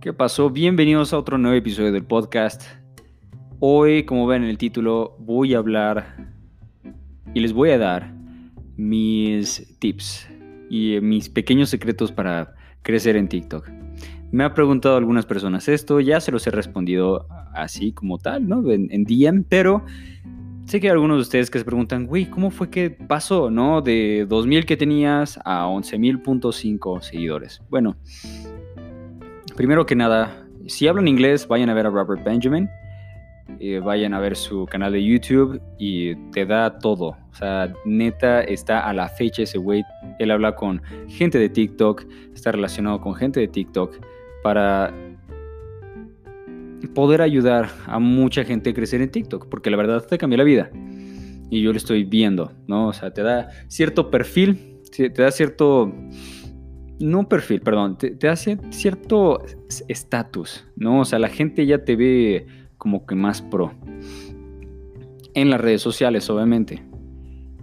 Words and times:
¿Qué 0.00 0.12
pasó? 0.12 0.48
Bienvenidos 0.48 1.12
a 1.12 1.18
otro 1.18 1.38
nuevo 1.38 1.56
episodio 1.56 1.90
del 1.90 2.04
podcast. 2.04 2.62
Hoy, 3.58 4.04
como 4.04 4.28
ven 4.28 4.44
en 4.44 4.48
el 4.48 4.56
título, 4.56 5.16
voy 5.18 5.54
a 5.54 5.58
hablar 5.58 6.32
y 7.34 7.40
les 7.40 7.52
voy 7.52 7.70
a 7.70 7.78
dar 7.78 8.14
mis 8.76 9.76
tips 9.80 10.28
y 10.70 11.00
mis 11.02 11.28
pequeños 11.28 11.70
secretos 11.70 12.12
para 12.12 12.54
crecer 12.82 13.16
en 13.16 13.26
TikTok. 13.26 13.68
Me 14.30 14.44
ha 14.44 14.54
preguntado 14.54 14.96
algunas 14.96 15.26
personas 15.26 15.66
esto, 15.66 15.98
ya 15.98 16.20
se 16.20 16.30
los 16.30 16.46
he 16.46 16.52
respondido 16.52 17.26
así 17.52 17.90
como 17.90 18.18
tal, 18.18 18.48
¿no? 18.48 18.70
En, 18.70 19.02
DM, 19.02 19.42
pero 19.48 19.84
sé 20.66 20.78
que 20.78 20.86
hay 20.86 20.92
algunos 20.92 21.16
de 21.16 21.22
ustedes 21.22 21.50
que 21.50 21.58
se 21.58 21.64
preguntan, 21.64 22.06
güey, 22.06 22.30
¿cómo 22.30 22.52
fue 22.52 22.70
que 22.70 22.90
pasó, 22.90 23.50
no? 23.50 23.82
De 23.82 24.26
2000 24.28 24.64
que 24.64 24.76
tenías 24.76 25.40
a 25.44 25.66
11.000.5 25.66 27.00
seguidores. 27.02 27.62
Bueno, 27.68 27.96
primero 29.58 29.84
que 29.86 29.96
nada, 29.96 30.46
si 30.68 30.86
hablan 30.86 31.08
inglés, 31.08 31.48
vayan 31.48 31.68
a 31.68 31.74
ver 31.74 31.84
a 31.84 31.90
Robert 31.90 32.22
Benjamin. 32.22 32.70
Eh, 33.58 33.80
vayan 33.80 34.14
a 34.14 34.20
ver 34.20 34.36
su 34.36 34.66
canal 34.66 34.92
de 34.92 35.02
YouTube 35.02 35.60
y 35.80 36.14
te 36.30 36.46
da 36.46 36.78
todo. 36.78 37.16
O 37.32 37.34
sea, 37.34 37.72
neta, 37.84 38.40
está 38.42 38.88
a 38.88 38.92
la 38.92 39.08
fecha 39.08 39.42
ese 39.42 39.58
güey. 39.58 39.82
Él 40.20 40.30
habla 40.30 40.54
con 40.54 40.80
gente 41.08 41.40
de 41.40 41.48
TikTok, 41.48 42.04
está 42.32 42.52
relacionado 42.52 43.00
con 43.00 43.16
gente 43.16 43.40
de 43.40 43.48
TikTok 43.48 43.96
para 44.44 44.94
poder 46.94 47.20
ayudar 47.20 47.68
a 47.86 47.98
mucha 47.98 48.44
gente 48.44 48.70
a 48.70 48.74
crecer 48.74 49.02
en 49.02 49.10
TikTok, 49.10 49.48
porque 49.48 49.70
la 49.70 49.76
verdad 49.76 50.06
te 50.06 50.18
cambia 50.18 50.38
la 50.38 50.44
vida. 50.44 50.70
Y 51.50 51.62
yo 51.62 51.72
lo 51.72 51.78
estoy 51.78 52.04
viendo, 52.04 52.52
¿no? 52.68 52.86
O 52.86 52.92
sea, 52.92 53.12
te 53.12 53.24
da 53.24 53.48
cierto 53.66 54.08
perfil, 54.08 54.78
te 54.96 55.08
da 55.08 55.32
cierto... 55.32 55.92
No 57.00 57.28
perfil, 57.28 57.60
perdón, 57.60 57.96
te, 57.96 58.10
da 58.10 58.34
cierto 58.36 59.42
estatus, 59.86 60.66
¿no? 60.76 61.00
O 61.00 61.04
sea, 61.04 61.18
la 61.18 61.28
gente 61.28 61.64
ya 61.64 61.84
te 61.84 61.94
ve 61.94 62.46
como 62.76 63.06
que 63.06 63.14
más 63.14 63.42
pro. 63.42 63.72
En 65.34 65.50
las 65.50 65.60
redes 65.60 65.80
sociales, 65.82 66.28
obviamente. 66.30 66.82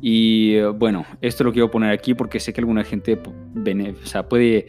Y 0.02 0.62
bueno, 0.62 1.06
esto 1.22 1.44
lo 1.44 1.52
quiero 1.52 1.72
poner 1.72 1.92
aquí 1.92 2.14
porque 2.14 2.40
sé 2.40 2.54
que 2.54 2.62
alguna 2.62 2.84
gente 2.84 3.20
o 3.20 4.06
sea, 4.06 4.30
puede 4.30 4.68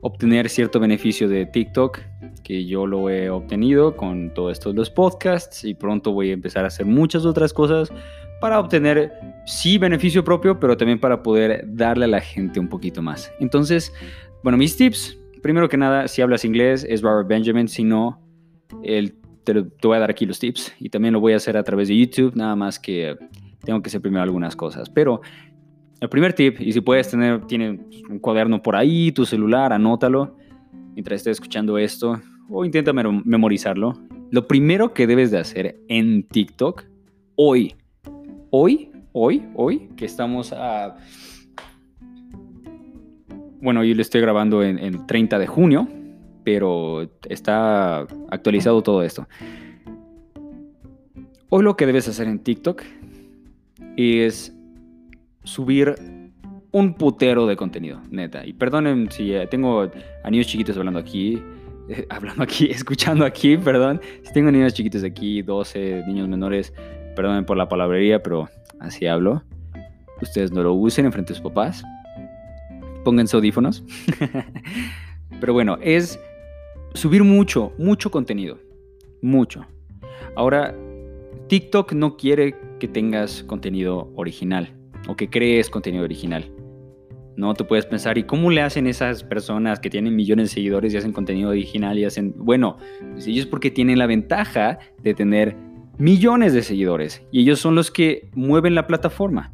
obtener 0.00 0.48
cierto 0.48 0.80
beneficio 0.80 1.28
de 1.28 1.46
TikTok, 1.46 2.00
que 2.42 2.64
yo 2.64 2.86
lo 2.86 3.10
he 3.10 3.30
obtenido 3.30 3.96
con 3.96 4.32
todo 4.32 4.50
esto 4.50 4.70
de 4.70 4.76
los 4.76 4.90
podcasts 4.90 5.64
y 5.64 5.74
pronto 5.74 6.12
voy 6.12 6.30
a 6.30 6.32
empezar 6.32 6.64
a 6.64 6.68
hacer 6.68 6.86
muchas 6.86 7.24
otras 7.24 7.52
cosas 7.52 7.92
para 8.40 8.60
obtener, 8.60 9.12
sí, 9.46 9.78
beneficio 9.78 10.24
propio, 10.24 10.58
pero 10.60 10.76
también 10.76 11.00
para 11.00 11.22
poder 11.22 11.64
darle 11.66 12.04
a 12.04 12.08
la 12.08 12.20
gente 12.20 12.60
un 12.60 12.68
poquito 12.68 13.02
más. 13.02 13.32
Entonces, 13.40 13.92
bueno, 14.42 14.56
mis 14.56 14.76
tips, 14.76 15.18
primero 15.42 15.68
que 15.68 15.76
nada, 15.76 16.08
si 16.08 16.22
hablas 16.22 16.44
inglés, 16.44 16.86
es 16.88 17.02
Robert 17.02 17.28
Benjamin, 17.28 17.68
si 17.68 17.84
no, 17.84 18.20
el, 18.82 19.14
te, 19.44 19.54
te 19.54 19.88
voy 19.88 19.96
a 19.96 20.00
dar 20.00 20.10
aquí 20.10 20.26
los 20.26 20.38
tips 20.38 20.74
y 20.78 20.90
también 20.90 21.14
lo 21.14 21.20
voy 21.20 21.32
a 21.32 21.36
hacer 21.36 21.56
a 21.56 21.62
través 21.62 21.88
de 21.88 21.96
YouTube, 21.96 22.36
nada 22.36 22.54
más 22.54 22.78
que 22.78 23.16
tengo 23.64 23.82
que 23.82 23.88
hacer 23.88 24.00
primero 24.00 24.22
algunas 24.22 24.54
cosas, 24.54 24.88
pero 24.88 25.20
el 26.00 26.08
primer 26.08 26.32
tip, 26.32 26.60
y 26.60 26.72
si 26.72 26.80
puedes 26.80 27.10
tener 27.10 27.44
tiene 27.46 27.80
un 28.08 28.20
cuaderno 28.20 28.62
por 28.62 28.76
ahí, 28.76 29.10
tu 29.10 29.26
celular, 29.26 29.72
anótalo 29.72 30.36
mientras 30.94 31.20
estés 31.20 31.32
escuchando 31.32 31.76
esto 31.76 32.20
o 32.48 32.64
intenta 32.64 32.92
memorizarlo. 32.92 33.94
Lo 34.30 34.46
primero 34.46 34.94
que 34.94 35.06
debes 35.06 35.30
de 35.30 35.38
hacer 35.38 35.80
en 35.88 36.22
TikTok 36.22 36.84
hoy, 37.34 37.74
hoy, 38.50 38.90
hoy, 39.12 39.46
hoy, 39.54 39.88
que 39.96 40.04
estamos 40.04 40.52
a... 40.52 40.96
Bueno, 43.60 43.82
yo 43.84 43.94
lo 43.94 44.02
estoy 44.02 44.20
grabando 44.20 44.62
en, 44.62 44.78
en 44.78 45.06
30 45.06 45.38
de 45.38 45.46
junio, 45.46 45.88
pero 46.44 47.10
está 47.28 48.06
actualizado 48.30 48.82
todo 48.82 49.02
esto. 49.02 49.26
Hoy 51.50 51.64
lo 51.64 51.76
que 51.76 51.86
debes 51.86 52.06
hacer 52.08 52.28
en 52.28 52.38
TikTok 52.40 52.82
es 53.96 54.54
subir 55.44 55.94
un 56.70 56.94
putero 56.94 57.46
de 57.46 57.56
contenido, 57.56 58.00
neta. 58.10 58.46
Y 58.46 58.52
perdonen 58.52 59.10
si 59.10 59.32
eh, 59.32 59.46
tengo 59.46 59.90
a 60.22 60.30
niños 60.30 60.46
chiquitos 60.46 60.76
hablando 60.76 61.00
aquí, 61.00 61.42
hablando 62.10 62.42
aquí, 62.42 62.66
escuchando 62.70 63.24
aquí, 63.24 63.56
perdón. 63.56 64.00
Si 64.22 64.32
tengo 64.32 64.50
niños 64.50 64.74
chiquitos 64.74 65.02
aquí, 65.04 65.42
12 65.42 66.04
niños 66.06 66.28
menores, 66.28 66.72
perdonen 67.18 67.44
por 67.44 67.56
la 67.56 67.68
palabrería, 67.68 68.22
pero 68.22 68.48
así 68.78 69.08
hablo. 69.08 69.42
Ustedes 70.22 70.52
no 70.52 70.62
lo 70.62 70.72
usen 70.74 71.04
en 71.04 71.10
frente 71.10 71.32
a 71.32 71.34
sus 71.34 71.42
papás. 71.42 71.82
Pónganse 73.04 73.36
audífonos. 73.36 73.82
pero 75.40 75.52
bueno, 75.52 75.78
es 75.82 76.20
subir 76.94 77.24
mucho, 77.24 77.72
mucho 77.76 78.12
contenido. 78.12 78.60
Mucho. 79.20 79.66
Ahora, 80.36 80.76
TikTok 81.48 81.92
no 81.92 82.16
quiere 82.16 82.54
que 82.78 82.86
tengas 82.86 83.42
contenido 83.42 84.12
original 84.14 84.72
o 85.08 85.16
que 85.16 85.28
crees 85.28 85.70
contenido 85.70 86.04
original. 86.04 86.52
No 87.34 87.52
te 87.54 87.64
puedes 87.64 87.86
pensar, 87.86 88.16
¿y 88.16 88.22
cómo 88.22 88.52
le 88.52 88.60
hacen 88.60 88.86
esas 88.86 89.24
personas 89.24 89.80
que 89.80 89.90
tienen 89.90 90.14
millones 90.14 90.50
de 90.50 90.54
seguidores 90.54 90.94
y 90.94 90.98
hacen 90.98 91.12
contenido 91.12 91.50
original 91.50 91.98
y 91.98 92.04
hacen... 92.04 92.32
Bueno, 92.36 92.76
pues 93.14 93.26
ellos 93.26 93.46
porque 93.46 93.72
tienen 93.72 93.98
la 93.98 94.06
ventaja 94.06 94.78
de 95.02 95.14
tener 95.14 95.67
millones 95.98 96.52
de 96.52 96.62
seguidores 96.62 97.22
y 97.30 97.40
ellos 97.40 97.58
son 97.58 97.74
los 97.74 97.90
que 97.90 98.30
mueven 98.34 98.74
la 98.74 98.86
plataforma, 98.86 99.52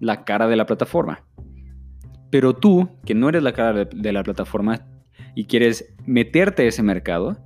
la 0.00 0.24
cara 0.24 0.48
de 0.48 0.56
la 0.56 0.66
plataforma. 0.66 1.24
Pero 2.30 2.54
tú, 2.54 2.88
que 3.04 3.14
no 3.14 3.28
eres 3.28 3.42
la 3.42 3.52
cara 3.52 3.84
de 3.84 4.12
la 4.12 4.22
plataforma 4.22 4.86
y 5.34 5.44
quieres 5.44 5.94
meterte 6.06 6.64
a 6.64 6.66
ese 6.66 6.82
mercado, 6.82 7.36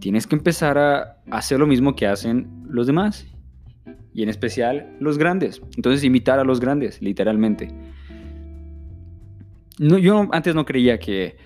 tienes 0.00 0.26
que 0.26 0.34
empezar 0.34 0.78
a 0.78 1.18
hacer 1.30 1.60
lo 1.60 1.66
mismo 1.66 1.94
que 1.94 2.06
hacen 2.06 2.64
los 2.68 2.86
demás 2.86 3.26
y 4.14 4.22
en 4.22 4.28
especial 4.28 4.96
los 4.98 5.18
grandes. 5.18 5.62
Entonces 5.76 6.02
imitar 6.04 6.38
a 6.38 6.44
los 6.44 6.58
grandes, 6.58 7.00
literalmente. 7.00 7.68
No, 9.78 9.98
yo 9.98 10.28
antes 10.32 10.54
no 10.54 10.64
creía 10.64 10.98
que 10.98 11.36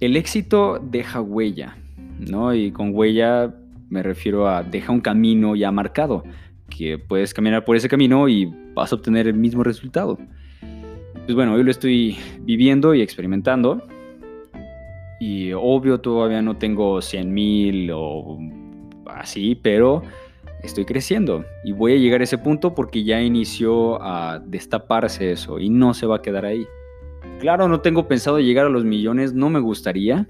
el 0.00 0.16
éxito 0.16 0.78
deja 0.78 1.20
huella, 1.20 1.76
¿no? 2.18 2.54
Y 2.54 2.70
con 2.70 2.94
huella 2.94 3.54
me 3.88 4.02
refiero 4.02 4.48
a 4.48 4.62
deja 4.62 4.92
un 4.92 5.00
camino 5.00 5.56
ya 5.56 5.70
marcado, 5.70 6.24
que 6.68 6.98
puedes 6.98 7.32
caminar 7.34 7.64
por 7.64 7.76
ese 7.76 7.88
camino 7.88 8.28
y 8.28 8.52
vas 8.74 8.92
a 8.92 8.96
obtener 8.96 9.26
el 9.26 9.34
mismo 9.34 9.62
resultado. 9.62 10.18
Pues 11.24 11.34
bueno, 11.34 11.56
yo 11.56 11.62
lo 11.62 11.70
estoy 11.70 12.16
viviendo 12.40 12.94
y 12.94 13.02
experimentando. 13.02 13.82
Y 15.20 15.52
obvio 15.52 16.00
todavía 16.00 16.40
no 16.42 16.56
tengo 16.56 17.02
100 17.02 17.34
mil 17.34 17.90
o 17.92 18.38
así, 19.06 19.56
pero 19.60 20.02
estoy 20.62 20.84
creciendo 20.84 21.44
y 21.64 21.72
voy 21.72 21.92
a 21.92 21.96
llegar 21.96 22.20
a 22.20 22.24
ese 22.24 22.38
punto 22.38 22.74
porque 22.74 23.04
ya 23.04 23.20
inició 23.20 24.02
a 24.02 24.40
destaparse 24.40 25.32
eso 25.32 25.58
y 25.58 25.70
no 25.70 25.94
se 25.94 26.06
va 26.06 26.16
a 26.16 26.22
quedar 26.22 26.44
ahí. 26.44 26.66
Claro, 27.40 27.68
no 27.68 27.80
tengo 27.80 28.08
pensado 28.08 28.40
llegar 28.40 28.66
a 28.66 28.68
los 28.68 28.84
millones, 28.84 29.32
no 29.32 29.50
me 29.50 29.60
gustaría, 29.60 30.26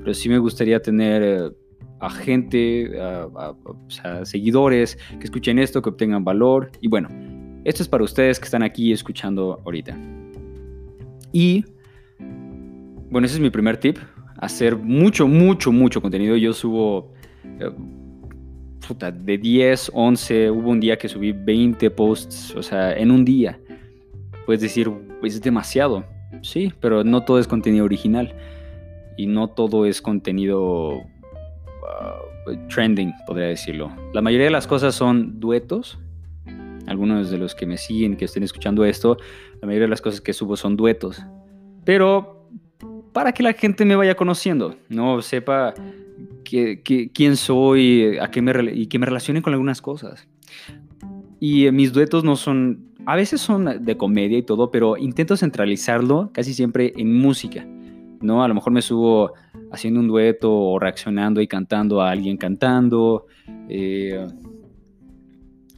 pero 0.00 0.14
sí 0.14 0.28
me 0.28 0.38
gustaría 0.38 0.80
tener 0.80 1.22
eh, 1.22 1.50
a 2.00 2.10
gente, 2.10 2.90
a, 3.00 3.54
seguidores 4.24 4.98
que 5.18 5.24
escuchen 5.24 5.58
esto, 5.58 5.82
que 5.82 5.90
obtengan 5.90 6.24
valor. 6.24 6.72
Y 6.80 6.88
bueno, 6.88 7.08
esto 7.64 7.82
es 7.82 7.88
para 7.88 8.02
ustedes 8.04 8.40
que 8.40 8.46
están 8.46 8.62
aquí 8.62 8.92
escuchando 8.92 9.60
ahorita. 9.64 9.96
Y 11.32 11.64
bueno, 13.10 13.26
ese 13.26 13.36
es 13.36 13.40
mi 13.40 13.50
primer 13.50 13.76
tip, 13.76 13.98
hacer 14.38 14.76
mucho, 14.76 15.28
mucho, 15.28 15.70
mucho 15.70 16.00
contenido. 16.00 16.36
Yo 16.36 16.52
subo... 16.52 17.12
Eh, 17.58 17.70
de 18.98 19.38
10, 19.38 19.92
11, 19.94 20.50
hubo 20.50 20.70
un 20.70 20.80
día 20.80 20.98
que 20.98 21.08
subí 21.08 21.30
20 21.30 21.90
posts, 21.90 22.56
o 22.56 22.62
sea, 22.62 22.92
en 22.92 23.12
un 23.12 23.24
día. 23.24 23.60
Puedes 24.46 24.62
decir, 24.62 24.90
pues 25.20 25.34
es 25.34 25.42
demasiado. 25.42 26.04
Sí, 26.42 26.72
pero 26.80 27.04
no 27.04 27.22
todo 27.22 27.38
es 27.38 27.46
contenido 27.46 27.84
original. 27.84 28.34
Y 29.16 29.26
no 29.26 29.48
todo 29.48 29.86
es 29.86 30.02
contenido 30.02 31.04
uh, 32.46 32.68
trending, 32.68 33.12
podría 33.26 33.46
decirlo. 33.46 33.90
La 34.12 34.22
mayoría 34.22 34.46
de 34.46 34.52
las 34.52 34.66
cosas 34.66 34.94
son 34.94 35.40
duetos. 35.40 35.98
Algunos 36.86 37.30
de 37.30 37.38
los 37.38 37.54
que 37.54 37.66
me 37.66 37.76
siguen, 37.76 38.16
que 38.16 38.24
estén 38.24 38.42
escuchando 38.42 38.84
esto, 38.84 39.16
la 39.60 39.66
mayoría 39.66 39.86
de 39.86 39.90
las 39.90 40.00
cosas 40.00 40.20
que 40.20 40.32
subo 40.32 40.56
son 40.56 40.76
duetos. 40.76 41.22
Pero 41.84 42.48
para 43.12 43.32
que 43.32 43.42
la 43.42 43.52
gente 43.52 43.84
me 43.84 43.96
vaya 43.96 44.14
conociendo, 44.14 44.76
no 44.88 45.22
sepa 45.22 45.74
quién 46.44 47.36
soy 47.36 48.18
a 48.18 48.30
qué 48.30 48.42
me, 48.42 48.52
y 48.72 48.86
que 48.86 48.98
me 48.98 49.06
relacione 49.06 49.42
con 49.42 49.52
algunas 49.52 49.80
cosas. 49.80 50.26
Y 51.38 51.66
eh, 51.66 51.72
mis 51.72 51.92
duetos 51.92 52.24
no 52.24 52.36
son, 52.36 52.92
a 53.06 53.16
veces 53.16 53.40
son 53.40 53.84
de 53.84 53.96
comedia 53.96 54.38
y 54.38 54.42
todo, 54.42 54.70
pero 54.70 54.96
intento 54.96 55.36
centralizarlo 55.36 56.30
casi 56.32 56.54
siempre 56.54 56.92
en 56.96 57.14
música. 57.14 57.66
¿no? 58.20 58.44
A 58.44 58.48
lo 58.48 58.54
mejor 58.54 58.72
me 58.72 58.82
subo 58.82 59.32
haciendo 59.72 60.00
un 60.00 60.08
dueto 60.08 60.52
o 60.52 60.78
reaccionando 60.78 61.40
y 61.40 61.46
cantando 61.46 62.00
a 62.00 62.10
alguien 62.10 62.36
cantando. 62.36 63.26
Eh, 63.68 64.26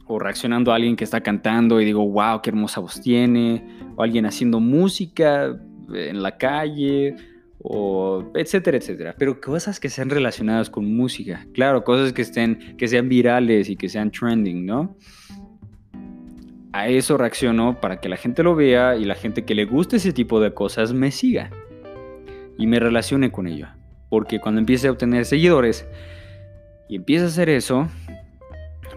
o 0.05 0.19
reaccionando 0.19 0.71
a 0.71 0.75
alguien 0.75 0.95
que 0.95 1.03
está 1.03 1.21
cantando 1.21 1.79
y 1.79 1.85
digo, 1.85 2.07
wow, 2.07 2.41
qué 2.41 2.49
hermosa 2.49 2.81
voz 2.81 3.01
tiene. 3.01 3.65
O 3.95 4.03
alguien 4.03 4.25
haciendo 4.25 4.59
música 4.59 5.57
en 5.93 6.21
la 6.21 6.37
calle 6.37 7.15
o 7.59 8.31
etcétera, 8.35 8.77
etcétera. 8.77 9.15
Pero 9.17 9.39
cosas 9.39 9.79
que 9.79 9.89
sean 9.89 10.09
relacionadas 10.09 10.69
con 10.69 10.93
música. 10.93 11.45
Claro, 11.53 11.83
cosas 11.83 12.11
que 12.11 12.21
estén, 12.21 12.75
que 12.77 12.87
sean 12.87 13.07
virales 13.07 13.69
y 13.69 13.75
que 13.75 13.89
sean 13.89 14.11
trending, 14.11 14.65
¿no? 14.65 14.97
A 16.73 16.89
eso 16.89 17.17
reacciono 17.17 17.79
para 17.79 18.01
que 18.01 18.09
la 18.09 18.17
gente 18.17 18.43
lo 18.43 18.55
vea 18.55 18.95
y 18.97 19.05
la 19.05 19.15
gente 19.15 19.45
que 19.45 19.55
le 19.55 19.65
guste 19.65 19.97
ese 19.97 20.11
tipo 20.11 20.39
de 20.41 20.53
cosas 20.53 20.91
me 20.91 21.11
siga 21.11 21.51
y 22.57 22.67
me 22.67 22.79
relacione 22.79 23.31
con 23.31 23.47
ello. 23.47 23.67
Porque 24.13 24.39
cuando 24.39 24.59
empiece 24.59 24.87
a 24.87 24.91
obtener 24.91 25.25
seguidores 25.25 25.87
y 26.87 26.97
empiece 26.97 27.23
a 27.23 27.27
hacer 27.29 27.49
eso, 27.49 27.87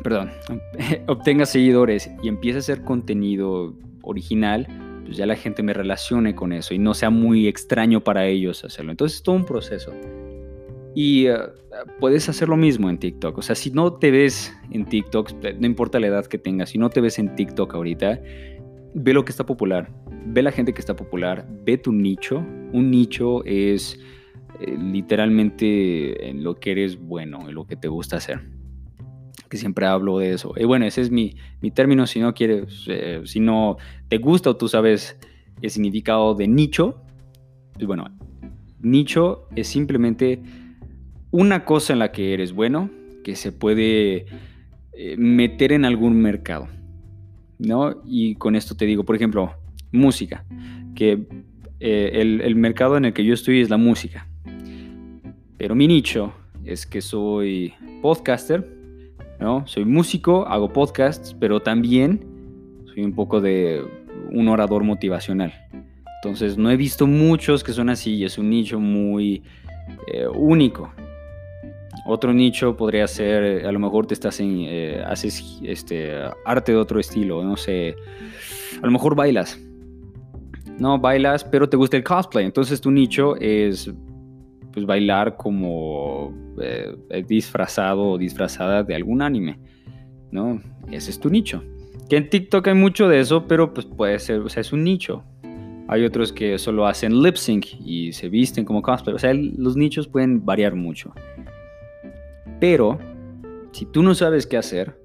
perdón, 0.03 0.31
obtenga 1.07 1.47
seguidores 1.47 2.11
y 2.23 2.29
empiece 2.29 2.59
a 2.59 2.61
hacer 2.61 2.83
contenido 2.83 3.75
original, 4.03 4.67
pues 5.07 5.17
ya 5.17 5.25
la 5.25 5.35
gente 5.35 5.63
me 5.63 5.73
relacione 5.73 6.35
con 6.35 6.53
eso 6.53 6.75
y 6.75 6.79
no 6.79 6.93
sea 6.93 7.09
muy 7.09 7.49
extraño 7.49 8.05
para 8.05 8.27
ellos 8.27 8.63
hacerlo. 8.63 8.91
Entonces 8.91 9.17
es 9.17 9.23
todo 9.23 9.37
un 9.37 9.47
proceso. 9.47 9.91
Y 10.95 11.29
eh, 11.29 11.39
puedes 11.99 12.29
hacer 12.29 12.51
lo 12.51 12.59
mismo 12.59 12.91
en 12.91 12.99
TikTok. 12.99 13.39
O 13.39 13.41
sea, 13.41 13.55
si 13.55 13.71
no 13.71 13.95
te 13.95 14.11
ves 14.11 14.55
en 14.71 14.85
TikTok, 14.85 15.31
no 15.59 15.67
importa 15.67 15.99
la 15.99 16.09
edad 16.09 16.27
que 16.27 16.37
tengas, 16.37 16.69
si 16.69 16.77
no 16.77 16.91
te 16.91 17.01
ves 17.01 17.19
en 17.19 17.35
TikTok 17.35 17.75
ahorita, 17.75 18.21
ve 18.93 19.15
lo 19.15 19.25
que 19.25 19.31
está 19.31 19.47
popular. 19.47 19.91
Ve 20.27 20.43
la 20.43 20.53
gente 20.53 20.75
que 20.75 20.81
está 20.81 20.95
popular. 20.95 21.49
Ve 21.65 21.79
tu 21.79 21.91
nicho. 21.91 22.45
Un 22.75 22.91
nicho 22.91 23.43
es 23.47 23.99
eh, 24.61 24.77
literalmente 24.79 26.29
en 26.29 26.43
lo 26.43 26.55
que 26.55 26.73
eres 26.73 26.99
bueno, 26.99 27.49
en 27.49 27.55
lo 27.55 27.67
que 27.67 27.77
te 27.77 27.89
gusta 27.89 28.17
hacer 28.17 28.41
que 29.49 29.57
siempre 29.57 29.87
hablo 29.87 30.19
de 30.19 30.33
eso. 30.33 30.55
Y 30.57 30.65
bueno, 30.65 30.87
ese 30.87 31.01
es 31.01 31.11
mi, 31.11 31.37
término, 31.75 32.07
si 32.07 32.21
no 32.21 32.35
quieres, 32.35 32.85
eh, 32.89 33.23
si 33.25 33.41
no 33.41 33.77
te 34.09 34.19
gusta 34.19 34.51
o 34.51 34.57
tú 34.57 34.69
sabes 34.69 35.17
el 35.63 35.71
significado 35.71 36.35
de 36.35 36.49
nicho, 36.49 37.01
pues 37.75 37.87
bueno, 37.87 38.07
nicho 38.81 39.49
es 39.55 39.69
simplemente 39.69 40.41
una 41.31 41.65
cosa 41.65 41.93
en 41.93 41.99
la 42.01 42.13
que 42.13 42.33
eres 42.35 42.53
bueno, 42.53 42.91
que 43.25 43.37
se 43.37 43.53
puede 43.53 44.27
eh, 44.93 45.17
meter 45.17 45.73
en 45.73 45.85
algún 45.85 46.21
mercado, 46.21 46.69
¿no? 47.59 48.03
Y 48.05 48.35
con 48.37 48.57
esto 48.57 48.77
te 48.77 48.87
digo, 48.87 49.05
por 49.05 49.17
ejemplo, 49.17 49.55
música, 49.93 50.45
que 50.95 51.27
el, 51.79 52.41
el 52.41 52.57
mercado 52.57 52.97
en 52.97 53.05
el 53.05 53.13
que 53.13 53.25
yo 53.25 53.35
estoy 53.35 53.61
es 53.61 53.69
la 53.69 53.77
música, 53.77 54.29
pero 55.59 55.75
mi 55.75 55.87
nicho 55.87 56.33
es 56.65 56.87
que 56.87 57.01
soy 57.01 57.75
podcaster, 58.03 58.67
¿no? 59.41 59.67
Soy 59.67 59.85
músico, 59.85 60.47
hago 60.47 60.73
podcasts, 60.73 61.35
pero 61.39 61.61
también 61.61 62.27
soy 62.87 63.05
un 63.05 63.15
poco 63.15 63.41
de 63.41 63.85
un 64.31 64.49
orador 64.49 64.85
motivacional. 64.85 65.53
Entonces 66.23 66.57
no 66.57 66.71
he 66.71 66.77
visto 66.77 67.07
muchos 67.07 67.63
que 67.63 67.73
son 67.73 67.89
así 67.89 68.15
y 68.15 68.25
es 68.25 68.39
un 68.39 68.51
nicho 68.51 68.81
muy 68.81 69.43
eh, 70.13 70.27
único. 70.27 70.93
Otro 72.07 72.33
nicho 72.33 72.77
podría 72.77 73.07
ser, 73.07 73.67
a 73.67 73.73
lo 73.73 73.79
mejor 73.79 74.07
te 74.07 74.15
estás 74.15 74.41
en, 74.41 74.65
eh, 74.67 75.03
haces 75.07 75.61
este, 75.63 76.13
arte 76.45 76.73
de 76.73 76.79
otro 76.79 77.01
estilo, 77.01 77.43
no 77.43 77.57
sé, 77.57 77.97
a 78.81 78.87
lo 78.87 78.93
mejor 78.93 79.15
bailas. 79.15 79.59
No, 80.79 80.99
bailas, 80.99 81.43
pero 81.45 81.69
te 81.69 81.77
gusta 81.77 81.97
el 81.97 82.05
cosplay. 82.05 82.45
Entonces 82.45 82.81
tu 82.81 82.91
nicho 82.91 83.37
es 83.37 83.91
pues 84.77 84.85
bailar 84.85 85.39
como 85.39 86.35
eh, 86.61 87.25
disfrazado 87.27 88.11
o 88.11 88.19
disfrazada 88.19 88.83
de 88.83 88.95
algún 88.95 89.23
anime, 89.23 89.59
¿no? 90.31 90.61
Ese 90.93 91.11
es 91.13 91.19
tu 91.19 91.31
nicho. 91.31 91.65
Que 92.11 92.19
en 92.19 92.29
TikTok 92.29 92.69
hay 92.69 92.75
mucho 92.75 93.09
de 93.09 93.21
eso, 93.21 93.49
pero 93.49 93.73
pues 93.73 93.87
puede 93.87 94.19
ser, 94.19 94.41
o 94.41 94.51
sea, 94.51 94.61
es 94.61 94.75
un 94.75 94.85
nicho. 94.85 95.25
Hay 95.89 96.05
otros 96.05 96.31
que 96.31 96.59
solo 96.59 96.87
hacen 96.87 97.23
lip 97.23 97.37
sync 97.37 97.69
y 97.87 98.13
se 98.13 98.29
visten 98.29 98.67
como 98.67 98.83
cosplay. 98.83 99.17
O 99.17 99.19
sea, 99.19 99.33
los 99.33 99.79
nichos 99.79 100.09
pueden 100.09 100.45
variar 100.45 100.75
mucho. 100.75 101.15
Pero, 102.61 102.99
si 103.73 103.87
tú 103.87 104.03
no 104.03 104.15
sabes 104.15 104.47
qué 104.47 104.59
hacer 104.59 105.01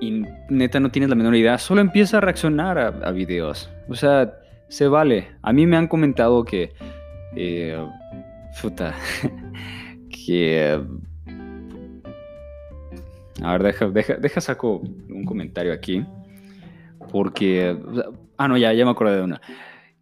y 0.00 0.22
neta 0.50 0.78
no 0.78 0.92
tienes 0.92 1.10
la 1.10 1.16
menor 1.16 1.34
idea, 1.34 1.58
solo 1.58 1.80
empieza 1.80 2.18
a 2.18 2.20
reaccionar 2.20 2.78
a, 2.78 3.10
videos. 3.10 3.68
O 3.88 3.96
sea, 3.96 4.38
se 4.68 4.86
vale. 4.86 5.30
A 5.42 5.52
mí 5.52 5.66
me 5.66 5.76
han 5.76 5.88
comentado 5.88 6.44
que 6.44 6.70
eh, 7.34 7.76
Puta. 8.60 8.94
que. 10.26 10.80
A 13.42 13.52
ver, 13.52 13.62
deja, 13.62 13.88
deja, 13.88 14.14
deja 14.14 14.40
saco 14.40 14.82
un 15.08 15.24
comentario 15.24 15.72
aquí. 15.72 16.04
Porque. 17.10 17.76
Ah, 18.36 18.48
no, 18.48 18.56
ya, 18.56 18.72
ya 18.72 18.84
me 18.84 18.90
acuerdo 18.90 19.16
de 19.16 19.22
una. 19.22 19.40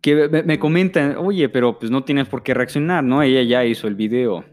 Que 0.01 0.29
me, 0.29 0.59
comentan, 0.59 1.17
oye, 1.19 1.49
pero 1.51 1.79
pues 1.79 1.91
no 1.91 2.05
tienes 2.05 2.27
por 2.27 2.43
qué 2.43 2.55
reaccionar, 2.55 3.05
¿no? 3.05 3.23
Ella 3.23 3.43
ya 3.43 3.65
hizo 3.67 3.87
el 3.87 3.95
video. 3.95 4.45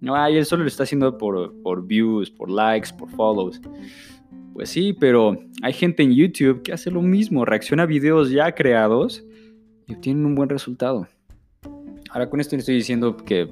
No, 0.00 0.14
ay, 0.14 0.36
él 0.36 0.46
solo 0.46 0.62
lo 0.62 0.68
está 0.68 0.84
haciendo 0.84 1.18
por, 1.18 1.60
por 1.62 1.86
views, 1.86 2.30
por 2.30 2.48
likes, 2.48 2.90
por 2.96 3.10
follows. 3.10 3.60
Pues 4.54 4.68
sí, 4.68 4.92
pero 4.92 5.38
hay 5.62 5.72
gente 5.72 6.02
en 6.02 6.14
YouTube 6.14 6.62
que 6.62 6.72
hace 6.72 6.90
lo 6.90 7.02
mismo, 7.02 7.44
reacciona 7.44 7.82
a 7.82 7.86
videos 7.86 8.30
ya 8.30 8.54
creados 8.54 9.24
y 9.86 9.94
obtienen 9.94 10.24
un 10.24 10.34
buen 10.36 10.48
resultado. 10.48 11.08
Ahora 12.12 12.28
con 12.28 12.40
esto 12.40 12.56
estoy 12.56 12.74
diciendo 12.74 13.16
que, 13.16 13.48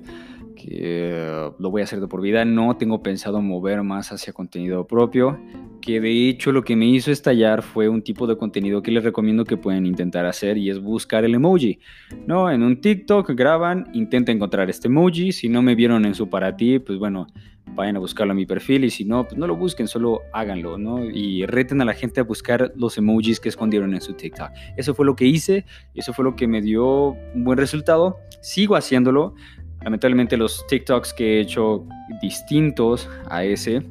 lo 0.66 1.70
voy 1.70 1.82
a 1.82 1.84
hacer 1.84 2.00
de 2.00 2.06
por 2.06 2.20
vida. 2.20 2.44
No 2.44 2.76
tengo 2.76 3.02
pensado 3.02 3.40
mover 3.40 3.82
más 3.82 4.12
hacia 4.12 4.32
contenido 4.32 4.86
propio. 4.86 5.38
Que 5.80 6.00
de 6.00 6.28
hecho 6.28 6.52
lo 6.52 6.64
que 6.64 6.76
me 6.76 6.86
hizo 6.86 7.10
estallar 7.10 7.62
fue 7.62 7.88
un 7.88 8.02
tipo 8.02 8.26
de 8.26 8.36
contenido 8.36 8.82
que 8.82 8.90
les 8.90 9.04
recomiendo 9.04 9.44
que 9.44 9.56
pueden 9.56 9.86
intentar 9.86 10.26
hacer 10.26 10.58
y 10.58 10.70
es 10.70 10.80
buscar 10.80 11.24
el 11.24 11.34
emoji. 11.34 11.78
No, 12.26 12.50
en 12.50 12.62
un 12.62 12.80
TikTok 12.80 13.30
graban, 13.30 13.88
intenta 13.92 14.32
encontrar 14.32 14.68
este 14.68 14.88
emoji. 14.88 15.32
Si 15.32 15.48
no 15.48 15.62
me 15.62 15.74
vieron 15.74 16.04
en 16.04 16.14
su 16.14 16.28
para 16.28 16.56
ti, 16.56 16.78
pues 16.78 16.98
bueno, 16.98 17.28
vayan 17.74 17.96
a 17.96 18.00
buscarlo 18.00 18.32
a 18.32 18.36
mi 18.36 18.44
perfil 18.44 18.84
y 18.84 18.90
si 18.90 19.04
no, 19.04 19.24
pues 19.24 19.38
no 19.38 19.46
lo 19.46 19.56
busquen, 19.56 19.86
solo 19.86 20.22
háganlo, 20.32 20.78
¿no? 20.78 21.04
Y 21.04 21.46
reten 21.46 21.80
a 21.80 21.84
la 21.84 21.94
gente 21.94 22.20
a 22.20 22.24
buscar 22.24 22.72
los 22.74 22.98
emojis 22.98 23.40
que 23.40 23.48
escondieron 23.48 23.94
en 23.94 24.00
su 24.00 24.14
TikTok. 24.14 24.50
Eso 24.76 24.94
fue 24.94 25.06
lo 25.06 25.14
que 25.14 25.26
hice 25.26 25.64
eso 25.94 26.12
fue 26.12 26.24
lo 26.24 26.36
que 26.36 26.46
me 26.46 26.60
dio 26.60 27.10
un 27.34 27.44
buen 27.44 27.58
resultado. 27.58 28.18
Sigo 28.40 28.76
haciéndolo. 28.76 29.34
Lamentablemente 29.82 30.36
los 30.36 30.66
TikToks 30.66 31.14
que 31.14 31.36
he 31.36 31.40
hecho 31.40 31.86
distintos 32.20 33.08
a 33.28 33.44
ese 33.44 33.82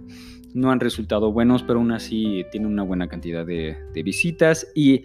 no 0.54 0.72
han 0.72 0.80
resultado 0.80 1.32
buenos, 1.32 1.64
pero 1.64 1.80
aún 1.80 1.92
así 1.92 2.46
tienen 2.52 2.72
una 2.72 2.84
buena 2.84 3.08
cantidad 3.08 3.46
de, 3.46 3.78
visitas 4.04 4.68
y 4.76 5.04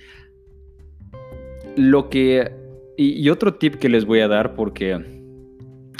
lo 1.76 2.08
que... 2.08 2.52
y 2.96 3.28
otro 3.28 3.54
tip 3.54 3.76
que 3.76 3.88
les 3.88 4.04
voy 4.04 4.20
a 4.20 4.28
dar 4.28 4.54
porque 4.54 5.22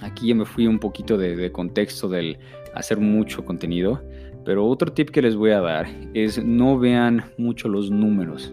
Aquí 0.03 0.29
ya 0.29 0.35
me 0.35 0.45
fui 0.45 0.67
un 0.67 0.81
poquito 0.81 1.17
de, 1.17 1.53
contexto 1.53 2.09
del 2.09 2.37
hacer 2.75 2.99
mucho 2.99 3.45
contenido, 3.45 4.03
pero 4.45 4.67
otro 4.67 4.93
tip 4.93 5.11
que 5.11 5.23
les 5.23 5.37
voy 5.37 5.53
a 5.53 5.61
dar 5.61 5.87
es 6.13 6.45
no 6.45 6.79
vean 6.79 7.25
mucho 7.39 7.69
los 7.69 7.91
números. 7.91 8.53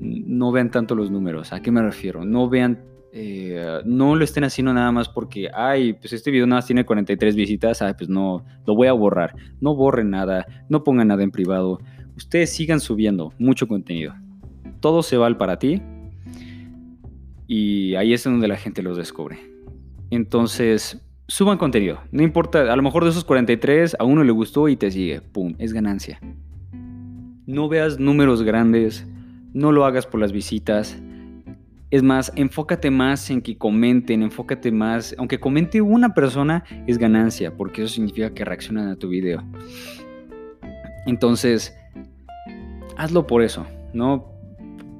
No 0.00 0.50
vean 0.50 0.70
tanto 0.70 0.94
los 0.94 1.10
números. 1.10 1.52
¿A 1.52 1.62
qué 1.62 1.70
me 1.70 1.82
refiero? 1.82 2.24
No 2.24 2.48
vean, 2.48 2.80
eh, 3.12 3.80
no 3.84 4.14
lo 4.14 4.24
estén 4.24 4.44
haciendo 4.44 4.72
nada 4.72 4.92
más 4.92 5.08
porque, 5.08 5.50
ay, 5.52 5.94
pues 5.94 6.12
este 6.12 6.30
video 6.30 6.46
nada 6.46 6.58
más 6.58 6.66
tiene 6.66 6.84
43 6.84 7.34
visitas, 7.34 7.82
ay, 7.82 7.94
pues 7.96 8.08
no, 8.08 8.44
lo 8.66 8.74
voy 8.74 8.88
a 8.88 8.92
borrar. 8.92 9.34
No 9.60 9.74
borren 9.74 10.10
nada, 10.10 10.46
no 10.68 10.84
pongan 10.84 11.08
nada 11.08 11.22
en 11.22 11.30
privado. 11.30 11.80
Ustedes 12.16 12.50
sigan 12.50 12.80
subiendo 12.80 13.32
mucho 13.38 13.66
contenido. 13.66 14.14
Todo 14.80 15.02
se 15.02 15.16
va 15.16 15.36
para 15.36 15.58
ti 15.58 15.82
y 17.46 17.96
ahí 17.96 18.12
es 18.12 18.22
donde 18.24 18.46
la 18.46 18.56
gente 18.56 18.82
los 18.82 18.96
descubre. 18.96 19.38
Entonces, 20.10 21.04
suban 21.26 21.58
contenido. 21.58 22.00
No 22.12 22.22
importa, 22.22 22.72
a 22.72 22.76
lo 22.76 22.82
mejor 22.82 23.04
de 23.04 23.10
esos 23.10 23.24
43 23.24 23.96
a 23.98 24.04
uno 24.04 24.22
le 24.24 24.32
gustó 24.32 24.68
y 24.68 24.76
te 24.76 24.90
sigue. 24.90 25.20
¡Pum! 25.20 25.54
Es 25.58 25.72
ganancia. 25.72 26.20
No 27.46 27.68
veas 27.68 27.98
números 27.98 28.42
grandes, 28.42 29.06
no 29.52 29.72
lo 29.72 29.84
hagas 29.84 30.06
por 30.06 30.20
las 30.20 30.32
visitas. 30.32 31.00
Es 31.90 32.02
más, 32.02 32.32
enfócate 32.36 32.90
más 32.90 33.30
en 33.30 33.42
que 33.42 33.58
comenten, 33.58 34.22
enfócate 34.22 34.70
más, 34.70 35.14
aunque 35.18 35.40
comente 35.40 35.80
una 35.80 36.14
persona, 36.14 36.64
es 36.86 36.98
ganancia, 36.98 37.56
porque 37.56 37.82
eso 37.82 37.94
significa 37.94 38.32
que 38.32 38.44
reaccionan 38.44 38.88
a 38.88 38.96
tu 38.96 39.08
video. 39.08 39.42
Entonces, 41.06 41.76
hazlo 42.96 43.26
por 43.26 43.42
eso, 43.42 43.66
¿no? 43.92 44.30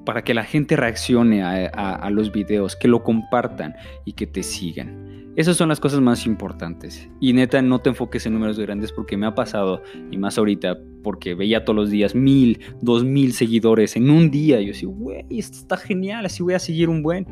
para 0.05 0.25
que 0.25 0.35
la 0.35 0.45
gente 0.45 0.77
reaccione 0.77 1.43
a, 1.43 2.11
los 2.11 2.33
videos, 2.33 2.75
que 2.75 2.89
lo 2.89 3.05
compartan 3.05 3.77
y 4.05 4.15
que 4.15 4.27
te 4.27 4.43
sigan. 4.43 5.33
Esas 5.37 5.57
son 5.57 5.69
las 5.69 5.79
cosas 5.79 6.01
más 6.01 6.27
importantes. 6.27 7.09
Y 7.21 7.33
neta, 7.33 7.63
no 7.63 7.79
te 7.79 7.91
enfoques 7.91 8.27
en 8.27 8.35
números 8.35 8.59
grandes 8.59 8.93
porque 8.93 9.17
me 9.17 9.27
ha 9.27 9.35
pasado, 9.35 9.83
y 10.11 10.19
más 10.19 10.37
ahorita, 10.39 10.79
porque 11.03 11.35
veía 11.35 11.65
todos 11.65 11.77
los 11.77 11.91
días 11.91 12.15
mil, 12.15 12.61
dos 12.81 13.05
mil 13.05 13.33
seguidores 13.33 13.97
en 13.97 14.11
un 14.11 14.31
día. 14.31 14.61
Yo 14.61 14.69
decía, 14.69 14.89
güey, 14.89 15.25
esto 15.31 15.59
está 15.59 15.77
genial, 15.77 16.27
así 16.27 16.43
voy 16.43 16.55
a 16.55 16.59
seguir 16.59 16.89
un 16.89 17.03
buen. 17.03 17.27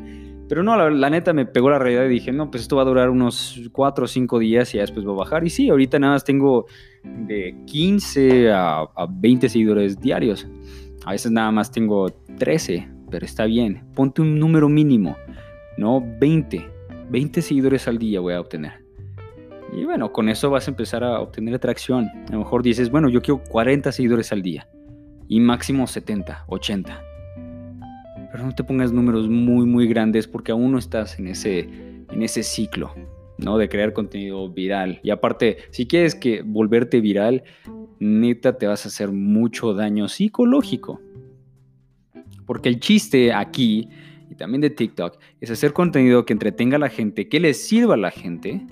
Pero 0.48 0.62
no, 0.62 0.88
la, 0.88 1.10
neta 1.10 1.34
me 1.34 1.44
pegó 1.44 1.68
la 1.68 1.78
realidad 1.78 2.06
y 2.06 2.08
dije, 2.08 2.32
no, 2.32 2.50
pues 2.50 2.62
esto 2.62 2.76
va 2.76 2.82
a 2.82 2.86
durar 2.86 3.10
unos 3.10 3.60
cuatro 3.70 4.06
o 4.06 4.08
cinco 4.08 4.38
días 4.38 4.72
y 4.72 4.78
ya 4.78 4.82
después 4.82 5.06
va 5.06 5.12
a 5.12 5.16
bajar. 5.16 5.44
Y 5.44 5.50
sí, 5.50 5.68
ahorita 5.68 5.98
nada 5.98 6.14
más 6.14 6.24
tengo 6.24 6.66
de 7.04 7.54
15 7.66 8.50
a, 8.50 8.80
a 8.80 9.06
20 9.10 9.48
seguidores 9.50 10.00
diarios. 10.00 10.48
A 11.04 11.12
veces 11.12 11.30
nada 11.30 11.50
más 11.50 11.70
tengo 11.70 12.08
13, 12.38 12.88
pero 13.10 13.26
está 13.26 13.44
bien. 13.44 13.84
Ponte 13.94 14.22
un 14.22 14.38
número 14.38 14.70
mínimo, 14.70 15.16
no 15.76 16.02
20. 16.18 16.70
20 17.10 17.42
seguidores 17.42 17.86
al 17.86 17.98
día 17.98 18.20
voy 18.20 18.32
a 18.32 18.40
obtener. 18.40 18.87
Y 19.72 19.84
bueno, 19.84 20.12
con 20.12 20.28
eso 20.28 20.50
vas 20.50 20.66
a 20.66 20.70
empezar 20.70 21.04
a 21.04 21.20
obtener 21.20 21.54
atracción. 21.54 22.06
A 22.28 22.32
lo 22.32 22.38
mejor 22.38 22.62
dices, 22.62 22.90
bueno, 22.90 23.08
yo 23.08 23.20
quiero 23.20 23.42
40 23.44 23.92
seguidores 23.92 24.32
al 24.32 24.42
día. 24.42 24.68
Y 25.28 25.40
máximo 25.40 25.86
70, 25.86 26.44
80. 26.46 27.02
Pero 28.32 28.44
no 28.44 28.54
te 28.54 28.64
pongas 28.64 28.92
números 28.92 29.28
muy, 29.28 29.66
muy 29.66 29.86
grandes 29.86 30.26
porque 30.26 30.52
aún 30.52 30.72
no 30.72 30.78
estás 30.78 31.18
en 31.18 31.28
ese, 31.28 31.60
en 31.60 32.22
ese 32.22 32.42
ciclo, 32.42 32.94
¿no? 33.36 33.58
De 33.58 33.68
crear 33.68 33.92
contenido 33.92 34.48
viral. 34.50 35.00
Y 35.02 35.10
aparte, 35.10 35.58
si 35.70 35.86
quieres 35.86 36.14
que 36.14 36.42
volverte 36.42 37.00
viral, 37.00 37.42
neta 37.98 38.56
te 38.56 38.66
vas 38.66 38.86
a 38.86 38.88
hacer 38.88 39.12
mucho 39.12 39.74
daño 39.74 40.08
psicológico. 40.08 41.00
Porque 42.46 42.70
el 42.70 42.80
chiste 42.80 43.34
aquí, 43.34 43.88
y 44.30 44.34
también 44.34 44.62
de 44.62 44.70
TikTok, 44.70 45.18
es 45.40 45.50
hacer 45.50 45.74
contenido 45.74 46.24
que 46.24 46.32
entretenga 46.32 46.76
a 46.76 46.80
la 46.80 46.88
gente, 46.88 47.28
que 47.28 47.40
le 47.40 47.52
sirva 47.52 47.94
a 47.94 47.98
la 47.98 48.10
gente 48.10 48.66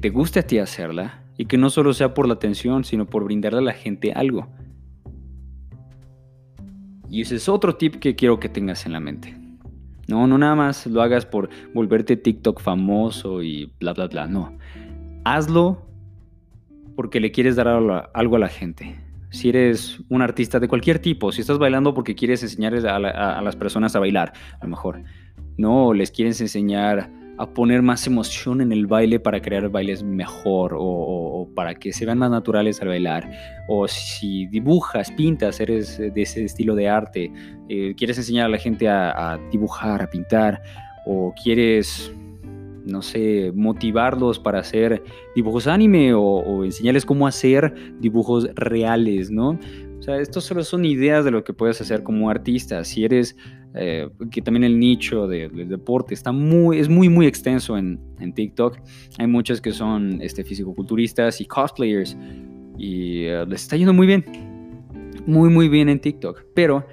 te 0.00 0.10
guste 0.10 0.40
a 0.40 0.46
ti 0.46 0.58
hacerla 0.58 1.24
y 1.36 1.46
que 1.46 1.56
no 1.56 1.70
solo 1.70 1.92
sea 1.92 2.14
por 2.14 2.26
la 2.26 2.34
atención, 2.34 2.84
sino 2.84 3.06
por 3.06 3.24
brindarle 3.24 3.58
a 3.58 3.62
la 3.62 3.72
gente 3.72 4.12
algo. 4.12 4.48
Y 7.08 7.22
ese 7.22 7.36
es 7.36 7.48
otro 7.48 7.76
tip 7.76 7.96
que 7.96 8.14
quiero 8.14 8.38
que 8.38 8.48
tengas 8.48 8.84
en 8.86 8.92
la 8.92 9.00
mente. 9.00 9.36
No, 10.08 10.26
no 10.26 10.38
nada 10.38 10.54
más 10.54 10.86
lo 10.86 11.02
hagas 11.02 11.26
por 11.26 11.48
volverte 11.74 12.16
TikTok 12.16 12.60
famoso 12.60 13.42
y 13.42 13.72
bla, 13.78 13.92
bla, 13.92 14.08
bla. 14.08 14.26
No. 14.26 14.56
Hazlo 15.24 15.86
porque 16.96 17.20
le 17.20 17.30
quieres 17.30 17.56
dar 17.56 17.68
algo 17.68 18.36
a 18.36 18.38
la 18.38 18.48
gente. 18.48 18.98
Si 19.30 19.50
eres 19.50 20.00
un 20.08 20.22
artista 20.22 20.58
de 20.58 20.68
cualquier 20.68 20.98
tipo, 20.98 21.30
si 21.32 21.42
estás 21.42 21.58
bailando 21.58 21.94
porque 21.94 22.14
quieres 22.14 22.42
enseñarles 22.42 22.84
a, 22.84 22.96
a 22.96 23.42
las 23.42 23.56
personas 23.56 23.94
a 23.94 24.00
bailar, 24.00 24.32
a 24.58 24.64
lo 24.64 24.70
mejor. 24.70 25.02
No, 25.56 25.92
les 25.92 26.10
quieres 26.10 26.40
enseñar 26.40 27.10
a 27.38 27.46
poner 27.54 27.82
más 27.82 28.06
emoción 28.06 28.60
en 28.60 28.72
el 28.72 28.86
baile 28.86 29.20
para 29.20 29.40
crear 29.40 29.68
bailes 29.68 30.02
mejor 30.02 30.74
o, 30.76 31.48
para 31.54 31.74
que 31.74 31.92
se 31.92 32.04
vean 32.04 32.18
más 32.18 32.30
naturales 32.30 32.82
al 32.82 32.88
bailar. 32.88 33.30
O 33.68 33.86
si 33.86 34.46
dibujas, 34.46 35.10
pintas, 35.12 35.60
eres 35.60 35.98
de 35.98 36.12
ese 36.20 36.44
estilo 36.44 36.74
de 36.74 36.88
arte, 36.88 37.32
eh, 37.68 37.94
quieres 37.96 38.18
enseñar 38.18 38.46
a 38.46 38.48
la 38.48 38.58
gente 38.58 38.88
a, 38.88 39.38
dibujar, 39.52 40.02
a 40.02 40.10
pintar, 40.10 40.60
o 41.06 41.32
quieres, 41.42 42.12
no 42.84 43.02
sé, 43.02 43.52
motivarlos 43.54 44.38
para 44.40 44.58
hacer 44.58 45.02
dibujos 45.36 45.68
anime 45.68 46.12
o, 46.14 46.22
o 46.22 46.64
enseñarles 46.64 47.06
cómo 47.06 47.26
hacer 47.26 47.72
dibujos 48.00 48.48
reales, 48.54 49.30
¿no? 49.30 49.58
O 49.98 50.02
sea, 50.02 50.18
estos 50.18 50.44
solo 50.44 50.64
son 50.64 50.84
ideas 50.84 51.24
de 51.24 51.30
lo 51.30 51.44
que 51.44 51.52
puedes 51.52 51.80
hacer 51.80 52.02
como 52.02 52.30
artista. 52.30 52.84
Si 52.84 53.04
eres 53.04 53.36
eh, 53.74 54.08
que 54.30 54.42
también 54.42 54.64
el 54.64 54.78
nicho 54.78 55.26
del 55.26 55.68
deporte 55.68 56.14
está 56.14 56.32
muy, 56.32 56.78
es 56.78 56.88
muy, 56.88 57.08
muy 57.08 57.26
extenso 57.26 57.76
en, 57.76 58.00
en 58.18 58.32
TikTok. 58.32 58.78
Hay 59.18 59.26
muchos 59.26 59.60
que 59.60 59.72
son 59.72 60.20
este, 60.22 60.44
fisicoculturistas 60.44 61.40
y 61.40 61.46
cosplayers 61.46 62.16
y 62.78 63.24
eh, 63.24 63.44
les 63.46 63.62
está 63.62 63.76
yendo 63.76 63.92
muy 63.92 64.06
bien, 64.06 64.24
muy, 65.26 65.50
muy 65.50 65.68
bien 65.68 65.88
en 65.88 66.00
TikTok. 66.00 66.44
Pero 66.54 66.86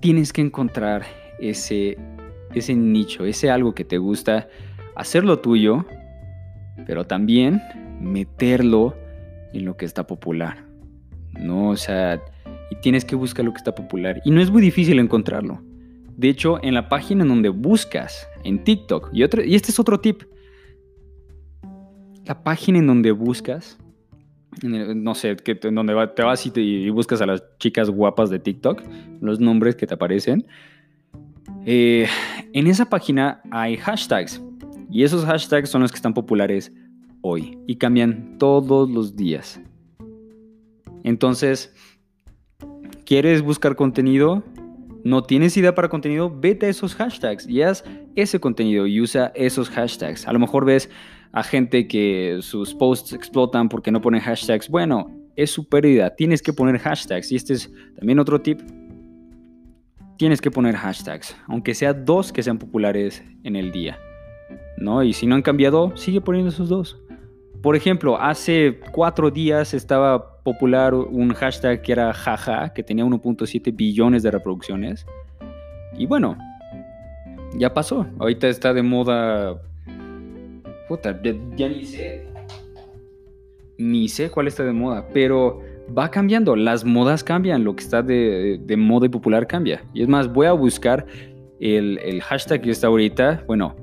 tienes 0.00 0.32
que 0.32 0.42
encontrar 0.42 1.04
ese, 1.40 1.96
ese 2.54 2.74
nicho, 2.74 3.24
ese 3.24 3.50
algo 3.50 3.74
que 3.74 3.84
te 3.84 3.98
gusta, 3.98 4.48
hacerlo 4.94 5.38
tuyo, 5.40 5.86
pero 6.86 7.06
también 7.06 7.62
meterlo 8.00 8.94
en 9.52 9.64
lo 9.64 9.76
que 9.76 9.84
está 9.86 10.06
popular. 10.06 10.64
No, 11.38 11.70
o 11.70 11.76
sea, 11.76 12.22
y 12.70 12.76
tienes 12.76 13.04
que 13.04 13.14
buscar 13.14 13.44
lo 13.44 13.52
que 13.52 13.58
está 13.58 13.74
popular. 13.74 14.20
Y 14.24 14.30
no 14.30 14.40
es 14.40 14.50
muy 14.50 14.62
difícil 14.62 14.98
encontrarlo. 14.98 15.62
De 16.16 16.28
hecho, 16.28 16.62
en 16.62 16.74
la 16.74 16.88
página 16.88 17.22
en 17.22 17.28
donde 17.28 17.50
buscas, 17.50 18.26
en 18.42 18.64
TikTok, 18.64 19.10
y, 19.12 19.22
otro, 19.22 19.44
y 19.44 19.54
este 19.54 19.70
es 19.70 19.78
otro 19.78 20.00
tip, 20.00 20.22
la 22.24 22.42
página 22.42 22.78
en 22.78 22.86
donde 22.86 23.12
buscas, 23.12 23.78
no 24.62 25.14
sé, 25.14 25.36
que, 25.36 25.58
en 25.62 25.74
donde 25.74 25.94
te 26.16 26.22
vas 26.22 26.46
y, 26.46 26.90
buscas 26.90 27.20
a 27.20 27.26
las 27.26 27.44
chicas 27.58 27.90
guapas 27.90 28.30
de 28.30 28.38
TikTok, 28.38 28.82
los 29.20 29.40
nombres 29.40 29.76
que 29.76 29.86
te 29.86 29.94
aparecen, 29.94 30.46
eh, 31.66 32.06
en 32.52 32.66
esa 32.66 32.88
página 32.88 33.42
hay 33.50 33.76
hashtags. 33.76 34.42
Y 34.90 35.02
esos 35.02 35.24
hashtags 35.24 35.68
son 35.68 35.82
los 35.82 35.90
que 35.90 35.96
están 35.96 36.14
populares 36.14 36.72
hoy 37.20 37.58
y 37.66 37.76
cambian 37.76 38.38
todos 38.38 38.88
los 38.88 39.16
días. 39.16 39.60
Entonces, 41.04 41.74
¿Quieres 43.04 43.42
buscar 43.42 43.76
contenido? 43.76 44.42
¿No 45.04 45.22
tienes 45.22 45.56
idea 45.56 45.74
para 45.74 45.88
contenido? 45.88 46.34
Vete 46.34 46.66
a 46.66 46.68
esos 46.68 46.94
hashtags 46.94 47.48
y 47.48 47.62
haz 47.62 47.84
ese 48.16 48.40
contenido 48.40 48.86
y 48.86 49.00
usa 49.00 49.30
esos 49.34 49.70
hashtags. 49.70 50.26
A 50.26 50.32
lo 50.32 50.38
mejor 50.38 50.64
ves 50.64 50.90
a 51.32 51.42
gente 51.42 51.86
que 51.86 52.38
sus 52.40 52.74
posts 52.74 53.12
explotan 53.12 53.68
porque 53.68 53.92
no 53.92 54.00
ponen 54.00 54.20
hashtags. 54.20 54.68
Bueno, 54.68 55.10
es 55.36 55.50
su 55.50 55.68
pérdida. 55.68 56.16
Tienes 56.16 56.42
que 56.42 56.52
poner 56.52 56.78
hashtags. 56.78 57.30
Y 57.30 57.36
este 57.36 57.52
es 57.52 57.72
también 57.98 58.18
otro 58.18 58.40
tip. 58.40 58.60
Tienes 60.16 60.40
que 60.40 60.50
poner 60.50 60.74
hashtags, 60.74 61.36
aunque 61.46 61.74
sea 61.74 61.92
dos 61.92 62.32
que 62.32 62.42
sean 62.42 62.58
populares 62.58 63.22
en 63.44 63.54
el 63.54 63.70
día. 63.70 63.98
¿No? 64.78 65.02
Y 65.02 65.12
si 65.12 65.26
no 65.26 65.34
han 65.34 65.42
cambiado, 65.42 65.94
sigue 65.96 66.20
poniendo 66.20 66.48
esos 66.48 66.68
dos. 66.68 66.98
Por 67.62 67.76
ejemplo, 67.76 68.18
hace 68.18 68.80
cuatro 68.92 69.30
días 69.30 69.74
estaba 69.74 70.35
popular 70.46 70.94
un 70.94 71.34
hashtag 71.34 71.82
que 71.82 71.90
era 71.90 72.14
jaja, 72.14 72.72
que 72.72 72.84
tenía 72.84 73.04
1.7 73.04 73.74
billones 73.74 74.22
de 74.22 74.30
reproducciones. 74.30 75.04
Y 75.98 76.06
bueno, 76.06 76.38
ya 77.58 77.74
pasó. 77.74 78.06
Ahorita 78.20 78.46
está 78.46 78.72
de 78.72 78.80
moda. 78.80 79.60
Puta, 80.88 81.20
ya, 81.56 81.68
ni 81.68 81.84
sé. 81.84 82.28
Ni 83.76 84.08
sé 84.08 84.30
cuál 84.30 84.46
está 84.46 84.62
de 84.62 84.72
moda, 84.72 85.08
pero 85.12 85.62
va 85.98 86.12
cambiando. 86.12 86.54
Las 86.54 86.84
modas 86.84 87.24
cambian, 87.24 87.64
lo 87.64 87.74
que 87.74 87.82
está 87.82 88.02
de, 88.02 88.74
moda 88.78 89.06
y 89.06 89.08
popular 89.08 89.48
cambia. 89.48 89.82
Y 89.94 90.02
es 90.02 90.08
más, 90.08 90.32
voy 90.32 90.46
a 90.46 90.52
buscar 90.52 91.06
el, 91.58 91.98
el 91.98 92.22
hashtag 92.22 92.60
que 92.62 92.70
está 92.70 92.86
ahorita. 92.86 93.42
Bueno, 93.48 93.74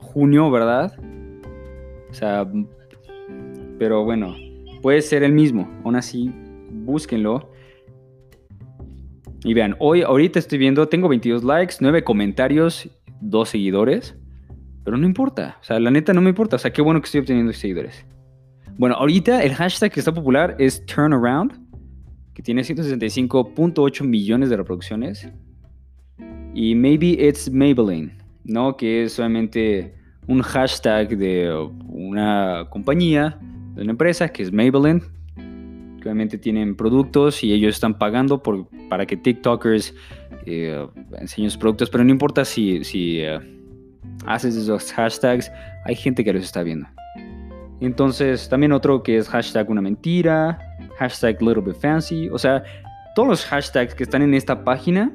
junio, 0.00 0.50
¿verdad? 0.50 0.92
O 2.10 2.12
sea, 2.12 2.44
pero 3.78 4.04
bueno, 4.04 4.34
puede 4.82 5.02
ser 5.02 5.22
el 5.22 5.32
mismo. 5.32 5.68
Aún 5.84 5.96
así, 5.96 6.30
búsquenlo. 6.70 7.50
Y 9.44 9.54
vean, 9.54 9.76
hoy, 9.78 10.02
ahorita 10.02 10.38
estoy 10.38 10.58
viendo, 10.58 10.88
tengo 10.88 11.08
22 11.08 11.44
likes, 11.44 11.76
9 11.80 12.02
comentarios, 12.04 12.88
2 13.20 13.48
seguidores. 13.48 14.16
Pero 14.84 14.96
no 14.96 15.06
importa. 15.06 15.58
O 15.60 15.64
sea, 15.64 15.78
la 15.78 15.90
neta 15.90 16.12
no 16.12 16.20
me 16.20 16.30
importa. 16.30 16.56
O 16.56 16.58
sea, 16.58 16.72
qué 16.72 16.82
bueno 16.82 17.00
que 17.00 17.06
estoy 17.06 17.20
obteniendo 17.20 17.52
seguidores. 17.52 18.04
Bueno, 18.78 18.94
ahorita 18.94 19.42
el 19.42 19.54
hashtag 19.54 19.92
que 19.92 20.00
está 20.00 20.12
popular 20.12 20.56
es 20.58 20.84
Turnaround, 20.86 21.52
que 22.32 22.42
tiene 22.42 22.62
165.8 22.62 24.04
millones 24.04 24.50
de 24.50 24.56
reproducciones. 24.56 25.28
Y 26.54 26.74
Maybe 26.74 27.08
It's 27.28 27.50
Maybelline, 27.50 28.12
¿no? 28.44 28.76
Que 28.76 29.04
es 29.04 29.12
solamente 29.14 29.94
un 30.26 30.42
hashtag 30.42 31.16
de 31.16 31.52
una 31.88 32.66
compañía 32.70 33.38
de 33.78 33.84
una 33.84 33.92
empresa 33.92 34.28
que 34.28 34.42
es 34.42 34.52
Maybelline, 34.52 35.00
que 36.00 36.02
obviamente 36.02 36.36
tienen 36.36 36.74
productos 36.74 37.44
y 37.44 37.52
ellos 37.52 37.76
están 37.76 37.96
pagando 37.96 38.42
para 38.88 39.06
que 39.06 39.16
TikTokers 39.16 39.94
eh, 40.46 40.86
enseñen 41.16 41.50
sus 41.50 41.58
productos, 41.58 41.88
pero 41.88 42.02
no 42.02 42.10
importa 42.10 42.44
si, 42.44 42.82
si 42.82 43.20
eh, 43.20 43.38
haces 44.26 44.56
esos 44.56 44.92
hashtags, 44.92 45.52
hay 45.84 45.94
gente 45.94 46.24
que 46.24 46.32
los 46.32 46.42
está 46.42 46.64
viendo. 46.64 46.88
Entonces, 47.80 48.48
también 48.48 48.72
otro 48.72 49.04
que 49.04 49.16
es 49.16 49.28
hashtag 49.28 49.70
una 49.70 49.80
mentira, 49.80 50.58
hashtag 50.98 51.40
little 51.40 51.62
bit 51.62 51.76
fancy, 51.76 52.28
o 52.30 52.38
sea, 52.38 52.64
todos 53.14 53.28
los 53.28 53.44
hashtags 53.44 53.94
que 53.94 54.02
están 54.02 54.22
en 54.22 54.34
esta 54.34 54.64
página 54.64 55.12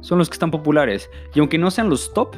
son 0.00 0.18
los 0.18 0.30
que 0.30 0.34
están 0.34 0.50
populares. 0.50 1.10
Y 1.34 1.40
aunque 1.40 1.58
no 1.58 1.70
sean 1.70 1.90
los 1.90 2.14
top, 2.14 2.36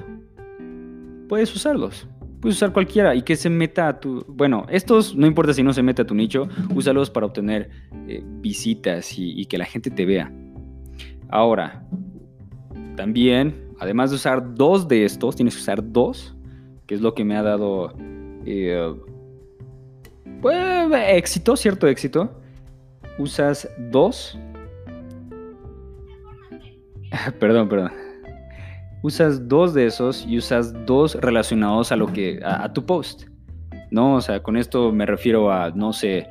puedes 1.28 1.54
usarlos. 1.54 2.09
Puedes 2.45 2.59
usar 2.59 2.75
cualquiera 2.75 3.15
y 3.15 3.23
que 3.23 3.37
se 3.37 3.49
meta 3.49 3.89
a 3.89 3.99
tu... 3.99 4.23
Bueno, 4.29 4.67
estos 4.69 5.17
no 5.17 5.27
importa 5.27 5.55
si 5.55 5.63
no 5.63 5.73
se 5.73 5.83
mete 5.83 6.03
a 6.03 6.07
tu 6.07 6.15
nicho, 6.15 6.47
úsalos 6.75 7.09
para 7.09 7.25
obtener 7.25 7.71
eh, 8.07 8.23
visitas 8.23 9.15
y, 9.17 9.47
que 9.47 9.57
la 9.57 9.65
gente 9.65 9.91
te 9.91 10.05
vea. 10.05 10.31
Ahora, 11.31 11.89
también, 12.97 13.71
además 13.81 14.11
de 14.11 14.17
usar 14.17 14.55
dos 14.55 14.87
de 14.89 15.07
estos, 15.07 15.37
tienes 15.37 15.55
que 15.55 15.63
usar 15.63 15.91
dos, 15.91 16.37
que 16.87 16.95
es 16.95 17.01
lo 17.01 17.15
que 17.15 17.25
me 17.25 17.35
ha 17.35 17.43
dado... 17.43 17.95
Eh, 18.45 18.95
pues, 20.43 20.93
éxito, 21.09 21.57
cierto 21.57 21.89
éxito. 21.89 22.43
Usas 23.17 23.71
dos. 23.91 24.39
perdón, 27.41 27.71
perdón 27.71 28.04
usas 29.05 29.47
dos 29.49 29.75
de 29.75 29.85
esos 29.85 30.25
y 30.27 30.39
usas 30.39 30.73
dos 30.87 31.15
relacionados 31.17 31.93
a 31.93 31.97
lo 31.97 32.07
que 32.11 32.41
a, 32.43 32.73
tu 32.73 32.87
post. 32.87 33.25
¿No? 33.91 34.15
O 34.15 34.21
sea, 34.23 34.43
con 34.43 34.57
esto 34.57 34.93
me 34.93 35.05
refiero 35.05 35.53
a, 35.53 35.71
no 35.71 35.93
sé, 35.93 36.27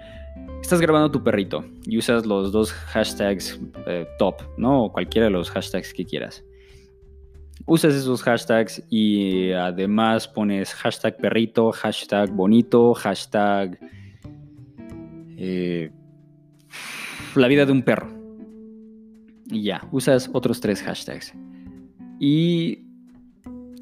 estás 0.60 0.82
grabando 0.82 1.12
tu 1.12 1.24
perrito 1.24 1.64
y 1.86 2.00
usas 2.00 2.26
los 2.26 2.52
dos 2.52 2.74
hashtags 2.74 3.60
eh, 3.86 4.08
top, 4.18 4.42
¿no? 4.58 4.86
O 4.86 4.92
cualquiera 4.92 5.28
de 5.28 5.32
los 5.32 5.52
hashtags 5.52 5.94
que 5.94 6.04
quieras. 6.04 6.44
Usas 7.68 7.94
esos 7.94 8.24
hashtags 8.24 8.84
y 8.90 9.52
además 9.52 10.28
pones 10.28 10.74
hashtag 10.74 11.16
perrito, 11.18 11.72
hashtag 11.72 12.32
bonito, 12.32 12.96
hashtag 12.96 13.78
eh, 15.38 15.92
la 17.36 17.48
vida 17.48 17.68
de 17.68 17.72
un 17.72 17.84
perro. 17.84 18.10
Y 19.46 19.62
ya, 19.62 19.88
usas 19.92 20.30
otros 20.34 20.60
tres 20.60 20.82
hashtags. 20.82 21.34
Y 22.26 22.86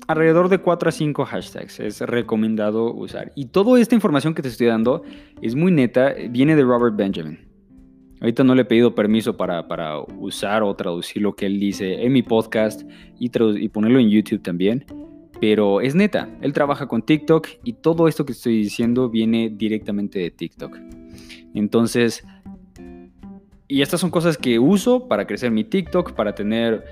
alrededor 0.08 0.50
de 0.50 0.58
4 0.58 0.90
a 0.90 0.92
5 0.92 1.26
hashtags 1.26 1.80
es 1.80 2.02
recomendado 2.02 2.92
usar. 2.92 3.32
Y 3.36 3.46
toda 3.46 3.80
esta 3.80 3.94
información 3.94 4.34
que 4.34 4.42
te 4.42 4.48
estoy 4.48 4.66
dando 4.66 5.04
es 5.44 5.54
muy 5.54 5.72
neta, 5.72 6.16
viene 6.28 6.56
de 6.56 6.64
Robert 6.64 6.96
Benjamin. 6.96 7.38
Ahorita 8.20 8.44
no 8.44 8.56
le 8.56 8.64
he 8.64 8.66
pedido 8.66 8.96
permiso 8.96 9.38
para, 9.38 10.00
usar 10.18 10.64
o 10.64 10.74
traducir 10.74 11.22
lo 11.22 11.36
que 11.36 11.46
él 11.46 11.60
dice 11.60 12.04
en 12.04 12.14
mi 12.14 12.24
podcast 12.24 12.82
y, 13.20 13.30
y 13.60 13.70
ponerlo 13.70 14.00
en 14.00 14.10
YouTube 14.10 14.42
también. 14.42 14.86
Pero 15.40 15.80
es 15.80 15.94
neta, 15.94 16.28
él 16.42 16.52
trabaja 16.52 16.88
con 16.88 17.04
TikTok 17.04 17.48
y 17.64 17.74
todo 17.74 18.08
esto 18.08 18.26
que 18.26 18.32
estoy 18.32 18.58
diciendo 18.58 19.08
viene 19.12 19.52
directamente 19.56 20.18
de 20.18 20.32
TikTok. 20.32 20.80
Entonces, 21.54 22.24
y 23.72 23.82
estas 23.82 24.02
son 24.02 24.10
cosas 24.10 24.38
que 24.38 24.60
uso 24.60 25.08
para 25.08 25.26
crecer 25.26 25.50
mi 25.50 25.64
TikTok, 25.64 26.12
para 26.12 26.36
tener 26.36 26.84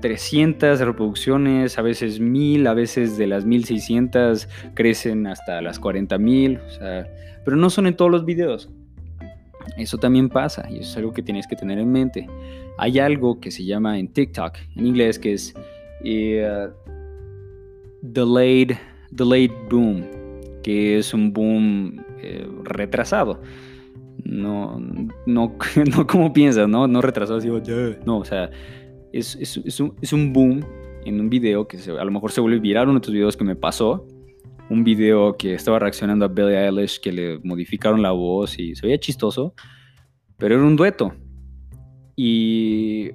300 0.00 0.80
reproducciones, 0.80 1.78
a 1.78 1.82
veces 1.82 2.20
1000, 2.20 2.66
a 2.66 2.74
veces 2.74 3.16
de 3.16 3.26
las 3.26 3.44
1600 3.44 4.48
crecen 4.74 5.26
hasta 5.26 5.60
las 5.62 5.78
40000, 5.78 6.58
o 6.58 6.60
pero 7.44 7.56
no 7.56 7.70
son 7.70 7.86
en 7.86 7.96
todos 7.96 8.10
los 8.10 8.24
videos. 8.24 8.70
Eso 9.76 9.98
también 9.98 10.28
pasa 10.28 10.66
y 10.70 10.78
eso 10.78 10.90
es 10.90 10.96
algo 10.96 11.12
que 11.12 11.22
tienes 11.22 11.46
que 11.46 11.56
tener 11.56 11.78
en 11.78 11.90
mente. 11.90 12.26
Hay 12.78 12.98
algo 12.98 13.40
que 13.40 13.50
se 13.50 13.64
llama 13.64 13.98
en 13.98 14.08
TikTok, 14.08 14.56
en 14.76 14.86
inglés, 14.86 15.18
que 15.18 15.34
es 15.34 15.54
eh, 16.04 16.68
delayed, 18.02 18.72
delayed 19.10 19.52
boom, 19.70 20.04
que 20.62 20.98
es 20.98 21.12
un 21.14 21.32
boom 21.32 22.04
eh, 22.22 22.46
retrasado. 22.64 23.40
No, 24.24 24.78
no, 25.26 25.56
no 25.96 26.06
como 26.06 26.32
piensas, 26.32 26.68
¿no? 26.68 26.86
No 26.86 27.00
retrasado, 27.00 27.38
así, 27.38 27.48
no, 28.04 28.18
o 28.18 28.24
sea, 28.24 28.50
es, 29.12 30.12
un, 30.12 30.32
boom 30.32 30.64
en 31.04 31.20
un 31.20 31.30
video 31.30 31.66
que 31.66 31.78
a 31.78 32.04
lo 32.04 32.10
mejor 32.10 32.32
se 32.32 32.40
vuelve 32.40 32.58
viral, 32.58 32.88
uno 32.88 33.00
de 33.00 33.04
tus 33.04 33.14
videos 33.14 33.36
que 33.36 33.44
me 33.44 33.56
pasó. 33.56 34.06
Un 34.70 34.84
video 34.84 35.36
que 35.36 35.54
estaba 35.54 35.78
reaccionando 35.78 36.26
a 36.26 36.28
Billie 36.28 36.66
Eilish, 36.66 37.00
que 37.00 37.10
le 37.10 37.38
modificaron 37.38 38.02
la 38.02 38.10
voz 38.10 38.58
y 38.58 38.74
se 38.74 38.86
veía 38.86 38.98
chistoso, 38.98 39.54
pero 40.36 40.56
era 40.56 40.64
un 40.64 40.76
dueto. 40.76 41.14
Y 42.16 43.12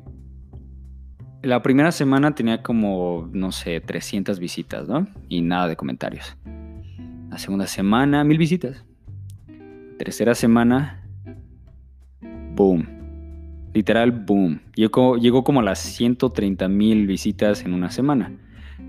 la 1.43 1.61
primera 1.61 1.91
semana 1.91 2.33
tenía 2.33 2.63
como, 2.63 3.29
no 3.33 3.51
sé, 3.51 3.81
300 3.81 4.39
visitas, 4.39 4.87
¿no? 4.87 5.07
Y 5.29 5.41
nada 5.41 5.67
de 5.67 5.75
comentarios. 5.75 6.35
La 7.29 7.37
segunda 7.37 7.67
semana, 7.67 8.23
mil 8.23 8.39
visitas. 8.39 8.83
Tercera 9.99 10.33
semana, 10.33 11.07
boom 12.55 12.92
Literal, 13.73 14.11
boom. 14.11 14.61
Llegó, 14.75 15.17
llegó 15.17 15.43
como 15.43 15.59
a 15.59 15.63
las 15.63 15.79
130 15.79 16.67
mil 16.67 17.07
visitas 17.07 17.63
en 17.65 17.73
una 17.73 17.89
semana. 17.89 18.31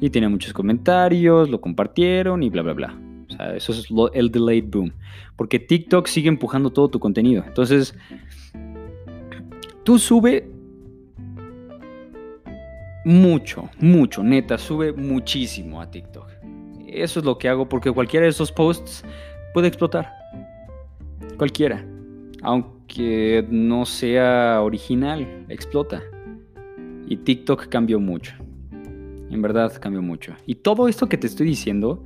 Y 0.00 0.10
tenía 0.10 0.28
muchos 0.28 0.52
comentarios, 0.52 1.48
lo 1.48 1.60
compartieron 1.60 2.42
y 2.42 2.50
bla, 2.50 2.62
bla, 2.62 2.72
bla. 2.74 2.98
O 3.28 3.32
sea, 3.32 3.56
eso 3.56 3.72
es 3.72 3.88
el 4.12 4.30
delayed 4.30 4.66
boom. 4.70 4.92
Porque 5.36 5.58
TikTok 5.58 6.06
sigue 6.06 6.28
empujando 6.28 6.70
todo 6.70 6.88
tu 6.88 7.00
contenido. 7.00 7.44
Entonces, 7.46 7.96
tú 9.84 9.98
sube 9.98 10.50
mucho, 13.04 13.70
mucho, 13.78 14.22
neta, 14.22 14.58
sube 14.58 14.92
muchísimo 14.92 15.80
a 15.80 15.90
TikTok. 15.90 16.28
Eso 16.86 17.20
es 17.20 17.24
lo 17.24 17.38
que 17.38 17.48
hago 17.48 17.68
porque 17.68 17.90
cualquiera 17.90 18.24
de 18.24 18.30
esos 18.30 18.52
posts 18.52 19.04
puede 19.52 19.68
explotar. 19.68 20.12
Cualquiera. 21.36 21.84
Aunque 22.44 22.74
que 22.86 23.44
no 23.50 23.86
sea 23.86 24.60
original, 24.62 25.46
explota. 25.48 26.02
Y 27.06 27.16
TikTok 27.16 27.68
cambió 27.68 27.98
mucho. 28.00 28.34
En 29.30 29.42
verdad 29.42 29.72
cambió 29.80 30.00
mucho. 30.00 30.34
Y 30.46 30.56
todo 30.56 30.88
esto 30.88 31.08
que 31.08 31.18
te 31.18 31.26
estoy 31.26 31.46
diciendo 31.46 32.04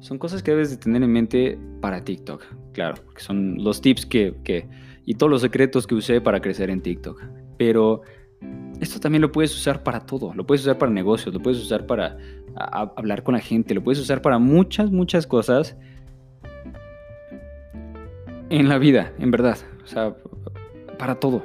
son 0.00 0.18
cosas 0.18 0.42
que 0.42 0.52
debes 0.52 0.70
de 0.70 0.76
tener 0.76 1.02
en 1.02 1.12
mente 1.12 1.58
para 1.80 2.02
TikTok. 2.02 2.44
Claro, 2.72 2.96
porque 3.04 3.22
son 3.22 3.62
los 3.62 3.80
tips 3.80 4.06
que, 4.06 4.34
que 4.42 4.68
y 5.04 5.14
todos 5.14 5.30
los 5.30 5.42
secretos 5.42 5.86
que 5.86 5.94
usé 5.94 6.20
para 6.20 6.40
crecer 6.40 6.70
en 6.70 6.80
TikTok. 6.80 7.22
Pero 7.56 8.02
esto 8.80 9.00
también 9.00 9.22
lo 9.22 9.32
puedes 9.32 9.54
usar 9.54 9.82
para 9.82 10.00
todo. 10.00 10.34
Lo 10.34 10.46
puedes 10.46 10.62
usar 10.62 10.78
para 10.78 10.92
negocios, 10.92 11.34
lo 11.34 11.40
puedes 11.40 11.60
usar 11.60 11.86
para 11.86 12.16
hablar 12.56 13.22
con 13.22 13.34
la 13.34 13.40
gente, 13.40 13.74
lo 13.74 13.82
puedes 13.82 14.00
usar 14.00 14.22
para 14.22 14.38
muchas, 14.38 14.90
muchas 14.90 15.26
cosas 15.26 15.76
en 18.50 18.68
la 18.68 18.78
vida, 18.78 19.12
en 19.18 19.30
verdad. 19.30 19.58
O 19.84 19.86
sea, 19.86 20.14
para 20.98 21.16
todo. 21.16 21.42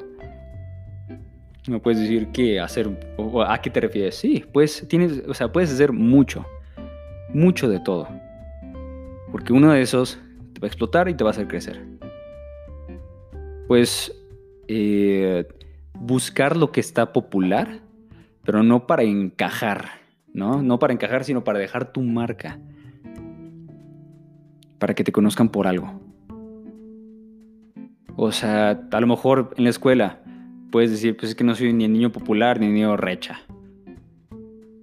Me 1.67 1.79
puedes 1.79 1.99
decir 1.99 2.29
qué 2.33 2.59
hacer, 2.59 2.89
o 3.17 3.43
a 3.43 3.61
qué 3.61 3.69
te 3.69 3.81
refieres. 3.81 4.15
Sí, 4.15 4.43
pues 4.51 4.85
tienes, 4.87 5.23
o 5.27 5.33
sea, 5.33 5.51
puedes 5.51 5.71
hacer 5.71 5.91
mucho, 5.91 6.45
mucho 7.33 7.69
de 7.69 7.79
todo. 7.79 8.07
Porque 9.31 9.53
uno 9.53 9.71
de 9.71 9.81
esos 9.81 10.19
te 10.53 10.59
va 10.59 10.65
a 10.65 10.67
explotar 10.67 11.07
y 11.07 11.13
te 11.13 11.23
va 11.23 11.29
a 11.29 11.31
hacer 11.31 11.47
crecer. 11.47 11.85
Pues 13.67 14.11
eh, 14.67 15.47
buscar 15.93 16.57
lo 16.57 16.71
que 16.71 16.79
está 16.79 17.13
popular, 17.13 17.79
pero 18.43 18.63
no 18.63 18.87
para 18.87 19.03
encajar, 19.03 19.85
¿no? 20.33 20.63
No 20.63 20.79
para 20.79 20.93
encajar, 20.93 21.23
sino 21.23 21.43
para 21.43 21.59
dejar 21.59 21.93
tu 21.93 22.01
marca. 22.01 22.59
Para 24.79 24.95
que 24.95 25.03
te 25.03 25.11
conozcan 25.11 25.49
por 25.49 25.67
algo. 25.67 26.10
O 28.15 28.31
sea, 28.31 28.87
a 28.91 29.01
lo 29.01 29.07
mejor 29.07 29.53
en 29.57 29.63
la 29.63 29.69
escuela 29.69 30.19
puedes 30.71 30.91
decir, 30.91 31.15
pues 31.17 31.31
es 31.31 31.35
que 31.35 31.43
no 31.43 31.55
soy 31.55 31.73
ni 31.73 31.85
el 31.85 31.93
niño 31.93 32.11
popular 32.11 32.59
ni 32.59 32.67
el 32.67 32.73
niño 32.73 32.97
recha. 32.97 33.41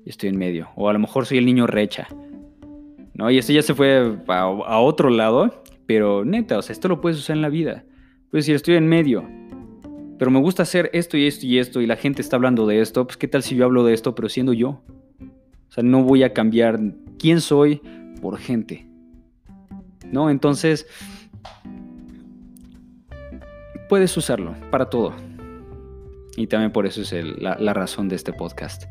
Estoy 0.04 0.30
en 0.30 0.38
medio. 0.38 0.68
O 0.76 0.88
a 0.88 0.92
lo 0.92 0.98
mejor 0.98 1.26
soy 1.26 1.38
el 1.38 1.46
niño 1.46 1.66
recha. 1.66 2.08
¿No? 3.14 3.30
Y 3.30 3.38
esto 3.38 3.52
ya 3.52 3.62
se 3.62 3.74
fue 3.74 4.16
a, 4.28 4.78
otro 4.78 5.10
lado. 5.10 5.62
Pero 5.86 6.24
neta, 6.24 6.58
o 6.58 6.62
sea, 6.62 6.72
esto 6.72 6.88
lo 6.88 7.00
puedes 7.00 7.18
usar 7.18 7.36
en 7.36 7.42
la 7.42 7.48
vida. 7.48 7.84
Puedes 8.30 8.44
decir, 8.44 8.54
estoy 8.54 8.76
en 8.76 8.88
medio. 8.88 9.28
Pero 10.18 10.30
me 10.30 10.40
gusta 10.40 10.62
hacer 10.62 10.90
esto 10.92 11.16
y 11.16 11.26
esto 11.26 11.46
y 11.46 11.58
esto. 11.58 11.80
Y 11.80 11.86
la 11.86 11.96
gente 11.96 12.22
está 12.22 12.36
hablando 12.36 12.66
de 12.66 12.80
esto. 12.80 13.06
Pues 13.06 13.16
qué 13.16 13.28
tal 13.28 13.42
si 13.42 13.56
yo 13.56 13.64
hablo 13.64 13.84
de 13.84 13.94
esto, 13.94 14.14
pero 14.14 14.28
siendo 14.28 14.52
yo. 14.52 14.82
O 15.20 15.72
sea, 15.72 15.82
no 15.82 16.02
voy 16.02 16.22
a 16.22 16.32
cambiar 16.32 16.80
quién 17.18 17.40
soy 17.40 17.82
por 18.20 18.38
gente. 18.38 18.86
¿No? 20.10 20.30
Entonces 20.30 20.86
puedes 23.88 24.16
usarlo 24.16 24.54
para 24.70 24.90
todo. 24.90 25.14
Y 26.36 26.46
también 26.46 26.70
por 26.70 26.86
eso 26.86 27.00
es 27.02 27.12
la, 27.40 27.74
razón 27.74 28.08
de 28.08 28.16
este 28.16 28.32
podcast. 28.32 28.84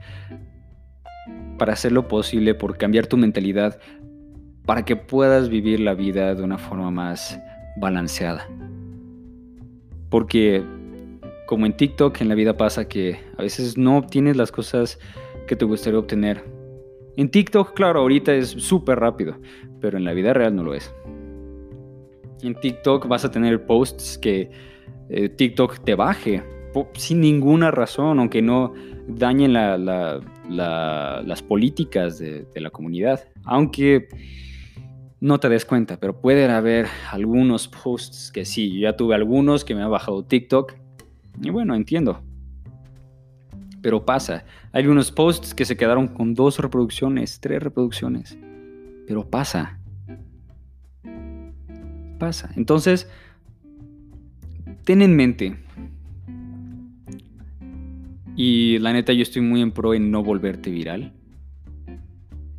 Para 1.58 1.74
hacerlo 1.74 2.08
posible, 2.08 2.56
por 2.56 2.78
cambiar 2.78 3.08
tu 3.08 3.16
mentalidad, 3.16 3.80
para 4.66 4.84
que 4.84 4.98
puedas 4.98 5.48
vivir 5.48 5.80
la 5.80 5.94
vida 5.94 6.36
de 6.36 6.44
una 6.44 6.58
forma 6.58 6.92
más 6.92 7.40
balanceada. 7.78 8.46
Porque 10.10 10.64
como 11.46 11.66
en 11.66 11.78
TikTok, 11.78 12.20
en 12.20 12.28
la 12.28 12.36
vida 12.36 12.58
pasa 12.58 12.90
que 12.90 13.20
a 13.38 13.42
veces 13.42 13.78
no 13.78 13.98
obtienes 13.98 14.36
las 14.36 14.52
cosas 14.52 15.00
que 15.48 15.56
te 15.56 15.64
gustaría 15.64 16.00
obtener. 16.00 16.44
En 17.16 17.32
TikTok, 17.32 17.74
claro, 17.74 18.02
ahorita 18.02 18.34
es 18.34 18.50
súper 18.50 19.00
rápido, 19.00 19.38
pero 19.80 19.98
en 19.98 20.04
la 20.04 20.14
vida 20.14 20.34
real 20.34 20.56
no 20.56 20.64
lo 20.64 20.74
es. 20.74 20.94
En 22.42 22.54
TikTok 22.54 23.08
vas 23.08 23.24
a 23.24 23.32
tener 23.32 23.66
posts 23.66 24.18
que 24.18 24.52
eh, 25.10 25.30
TikTok 25.30 25.80
te 25.80 25.96
baje 25.96 26.44
sin 26.94 27.22
ninguna 27.22 27.72
razón, 27.72 28.20
aunque 28.20 28.42
no 28.42 28.74
dañen 29.08 29.54
las 29.54 31.42
políticas 31.48 32.20
de, 32.20 32.48
la 32.56 32.70
comunidad. 32.70 33.26
Aunque 33.44 34.10
no 35.20 35.40
te 35.40 35.50
des 35.50 35.66
cuenta, 35.66 36.00
pero 36.00 36.20
pueden 36.20 36.52
haber 36.52 36.88
algunos 37.12 37.68
posts 37.68 38.32
que 38.32 38.46
sí, 38.46 38.74
yo 38.74 38.82
ya 38.82 38.96
tuve 38.96 39.16
algunos 39.16 39.66
que 39.66 39.76
me 39.76 39.82
ha 39.82 39.88
bajado 39.88 40.24
TikTok. 40.24 40.74
Y 41.42 41.50
bueno, 41.50 41.76
entiendo. 41.76 42.22
Pero 43.82 44.06
pasa. 44.06 44.44
Hay 44.72 44.84
algunos 44.84 45.12
posts 45.12 45.54
que 45.54 45.66
se 45.66 45.78
quedaron 45.78 46.08
con 46.08 46.34
dos 46.34 46.60
reproducciones, 46.60 47.40
tres 47.40 47.62
reproducciones. 47.64 48.38
Pero 49.08 49.30
pasa. 49.30 49.80
Pasa. 52.20 52.52
Entonces, 52.56 53.08
ten 54.84 55.02
en 55.02 55.16
mente. 55.16 55.56
Y 58.36 58.78
la 58.80 58.94
neta, 58.94 59.14
yo 59.14 59.24
estoy 59.24 59.42
muy 59.42 59.62
en 59.62 59.72
pro 59.72 59.94
en 59.94 60.12
no 60.12 60.24
volverte 60.24 60.70
viral. 60.70 61.12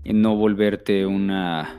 En 0.04 0.22
no 0.22 0.36
volverte 0.36 1.06
una... 1.06 1.74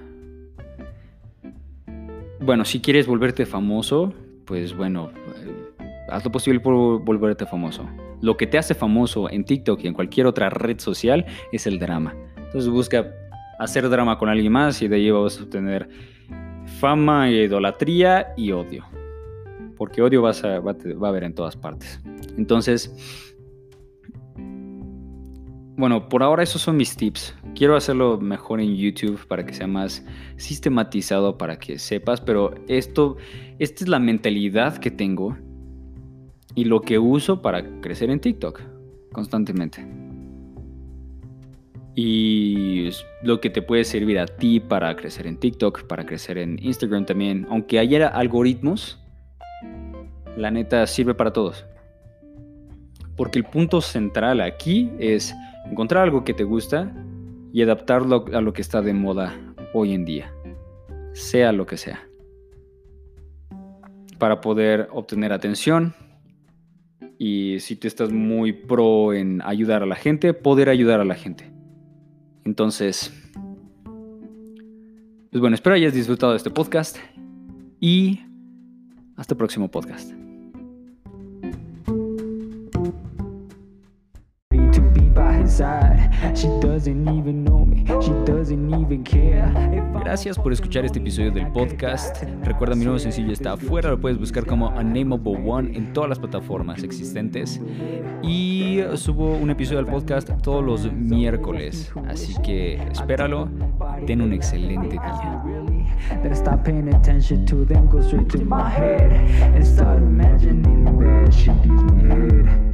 Bueno, 2.40 2.64
si 2.64 2.80
quieres 2.80 3.06
volverte 3.08 3.46
famoso, 3.46 4.14
pues 4.46 4.74
bueno, 4.74 5.12
eh, 5.12 5.84
haz 6.10 6.24
lo 6.24 6.32
posible 6.32 6.62
por 6.62 7.04
volverte 7.04 7.46
famoso. 7.46 7.90
Lo 8.22 8.38
que 8.38 8.48
te 8.48 8.58
hace 8.58 8.74
famoso 8.74 9.30
en 9.30 9.44
TikTok 9.44 9.84
y 9.84 9.88
en 9.88 9.94
cualquier 9.94 10.28
otra 10.28 10.50
red 10.50 10.80
social 10.80 11.26
es 11.52 11.68
el 11.68 11.78
drama. 11.78 12.16
Entonces 12.38 12.70
busca 12.70 13.14
hacer 13.60 13.90
drama 13.90 14.18
con 14.18 14.30
alguien 14.30 14.54
más 14.54 14.82
y 14.82 14.88
de 14.88 14.96
ahí 14.96 15.12
vas 15.12 15.40
a 15.40 15.44
obtener 15.44 15.90
fama, 16.80 17.30
idolatría 17.30 18.34
y 18.38 18.54
odio. 18.54 18.86
Porque 19.80 20.04
odio 20.04 20.22
vas 20.22 20.44
a, 20.44 20.60
va, 20.60 20.74
a 20.74 21.10
haber 21.10 21.24
en 21.24 21.34
todas 21.34 21.56
partes. 21.56 22.00
Entonces, 22.38 22.94
bueno, 25.78 26.10
por 26.10 26.22
ahora 26.22 26.44
esos 26.44 26.62
son 26.62 26.76
mis 26.76 26.98
tips. 26.98 27.34
Quiero 27.56 27.78
hacerlo 27.78 28.20
mejor 28.20 28.60
en 28.60 28.76
YouTube 28.76 29.26
para 29.28 29.46
que 29.46 29.54
sea 29.54 29.66
más 29.66 30.06
sistematizado, 30.36 31.38
para 31.38 31.58
que 31.58 31.80
sepas, 31.80 32.20
pero 32.20 32.54
esto, 32.68 33.16
esta 33.60 33.86
es 33.86 33.90
la 33.90 34.00
mentalidad 34.00 34.78
que 34.78 34.92
tengo 34.92 35.38
y 36.54 36.66
lo 36.66 36.82
que 36.82 37.00
uso 37.00 37.42
para 37.42 37.80
crecer 37.80 38.10
en 38.10 38.20
TikTok 38.20 38.62
constantemente. 39.14 39.88
Y 41.96 42.90
lo 43.24 43.40
que 43.40 43.50
te 43.50 43.62
puede 43.62 43.84
servir 43.86 44.20
a 44.20 44.26
ti 44.26 44.60
para 44.60 44.96
crecer 44.96 45.28
en 45.28 45.38
TikTok, 45.38 45.84
para 45.84 46.06
crecer 46.06 46.38
en 46.38 46.60
Instagram 46.62 47.06
también. 47.06 47.48
Aunque 47.50 47.80
haya 47.80 48.08
algoritmos, 48.08 49.00
la 50.38 50.52
neta 50.52 50.86
sirve 50.88 51.14
para 51.14 51.34
todos. 51.34 51.66
Porque 53.16 53.40
el 53.40 53.46
punto 53.46 53.82
central 53.82 54.42
aquí 54.42 54.92
es 55.00 55.36
encontrar 55.70 56.04
algo 56.04 56.24
que 56.24 56.34
te 56.34 56.44
gusta 56.44 56.94
y 57.52 57.62
adaptarlo 57.62 58.26
a 58.34 58.42
lo 58.42 58.54
que 58.54 58.62
está 58.62 58.82
de 58.82 58.94
moda 58.94 59.36
hoy 59.74 59.94
en 59.94 60.06
día, 60.06 60.34
sea 61.14 61.52
lo 61.52 61.66
que 61.66 61.78
sea, 61.78 62.08
para 64.18 64.42
poder 64.42 64.88
obtener 64.92 65.34
atención 65.34 65.94
y 67.18 67.60
si 67.60 67.76
tú 67.76 67.88
estás 67.88 68.12
muy 68.12 68.54
pro 68.54 69.14
en 69.14 69.42
ayudar 69.44 69.84
a 69.84 69.86
la 69.86 69.96
gente, 69.96 70.34
poder 70.34 70.70
ayudar 70.70 71.02
a 71.02 71.06
la 71.06 71.16
gente. 71.16 71.52
Entonces, 72.46 73.14
pues 75.30 75.42
bueno, 75.42 75.56
espero 75.56 75.76
hayas 75.76 75.94
disfrutado 75.94 76.32
de 76.32 76.38
este 76.38 76.50
podcast 76.50 76.98
y 77.82 78.22
hasta 79.20 79.34
el 79.34 79.38
próximo 79.38 79.70
podcast. 79.70 80.14
Gracias 90.04 90.40
por 90.40 90.54
escuchar 90.54 90.86
este 90.86 91.00
episodio 91.00 91.32
del 91.32 91.52
podcast. 91.52 92.24
Recuerda 92.44 92.76
mi 92.76 92.86
nuevo 92.86 92.98
sencillo 92.98 93.34
está 93.34 93.54
afuera, 93.54 93.90
lo 93.90 94.00
puedes 94.00 94.18
buscar 94.18 94.46
como 94.46 94.70
Unnameable 94.70 95.38
One 95.46 95.78
en 95.78 95.92
todas 95.92 96.10
las 96.10 96.20
plataformas 96.20 96.84
existentes. 96.84 97.62
Y 98.24 98.80
subo 98.96 99.36
un 99.36 99.50
episodio 99.50 99.84
del 99.84 99.88
podcast 99.88 100.30
todos 100.42 100.64
los 100.64 100.92
miércoles, 100.94 101.92
así 102.08 102.34
que 102.42 102.76
espéralo. 102.76 103.50
Ten 104.08 104.22
un 104.22 104.32
excelente 104.32 104.92
día. 104.92 105.69
Then 106.10 106.32
I 106.32 106.36
stop 106.36 106.64
paying 106.66 106.94
attention 106.94 107.46
to 107.48 107.66
them, 107.66 107.90
go 107.90 108.02
straight 108.02 108.30
to 108.30 108.40
my 108.40 108.70
head 108.70 109.12
and 109.12 109.66
start 109.66 109.98
imagining 109.98 110.86
that 111.00 111.34
shit 111.34 111.56
gives 111.64 111.84
me 111.84 112.04
head. 112.10 112.69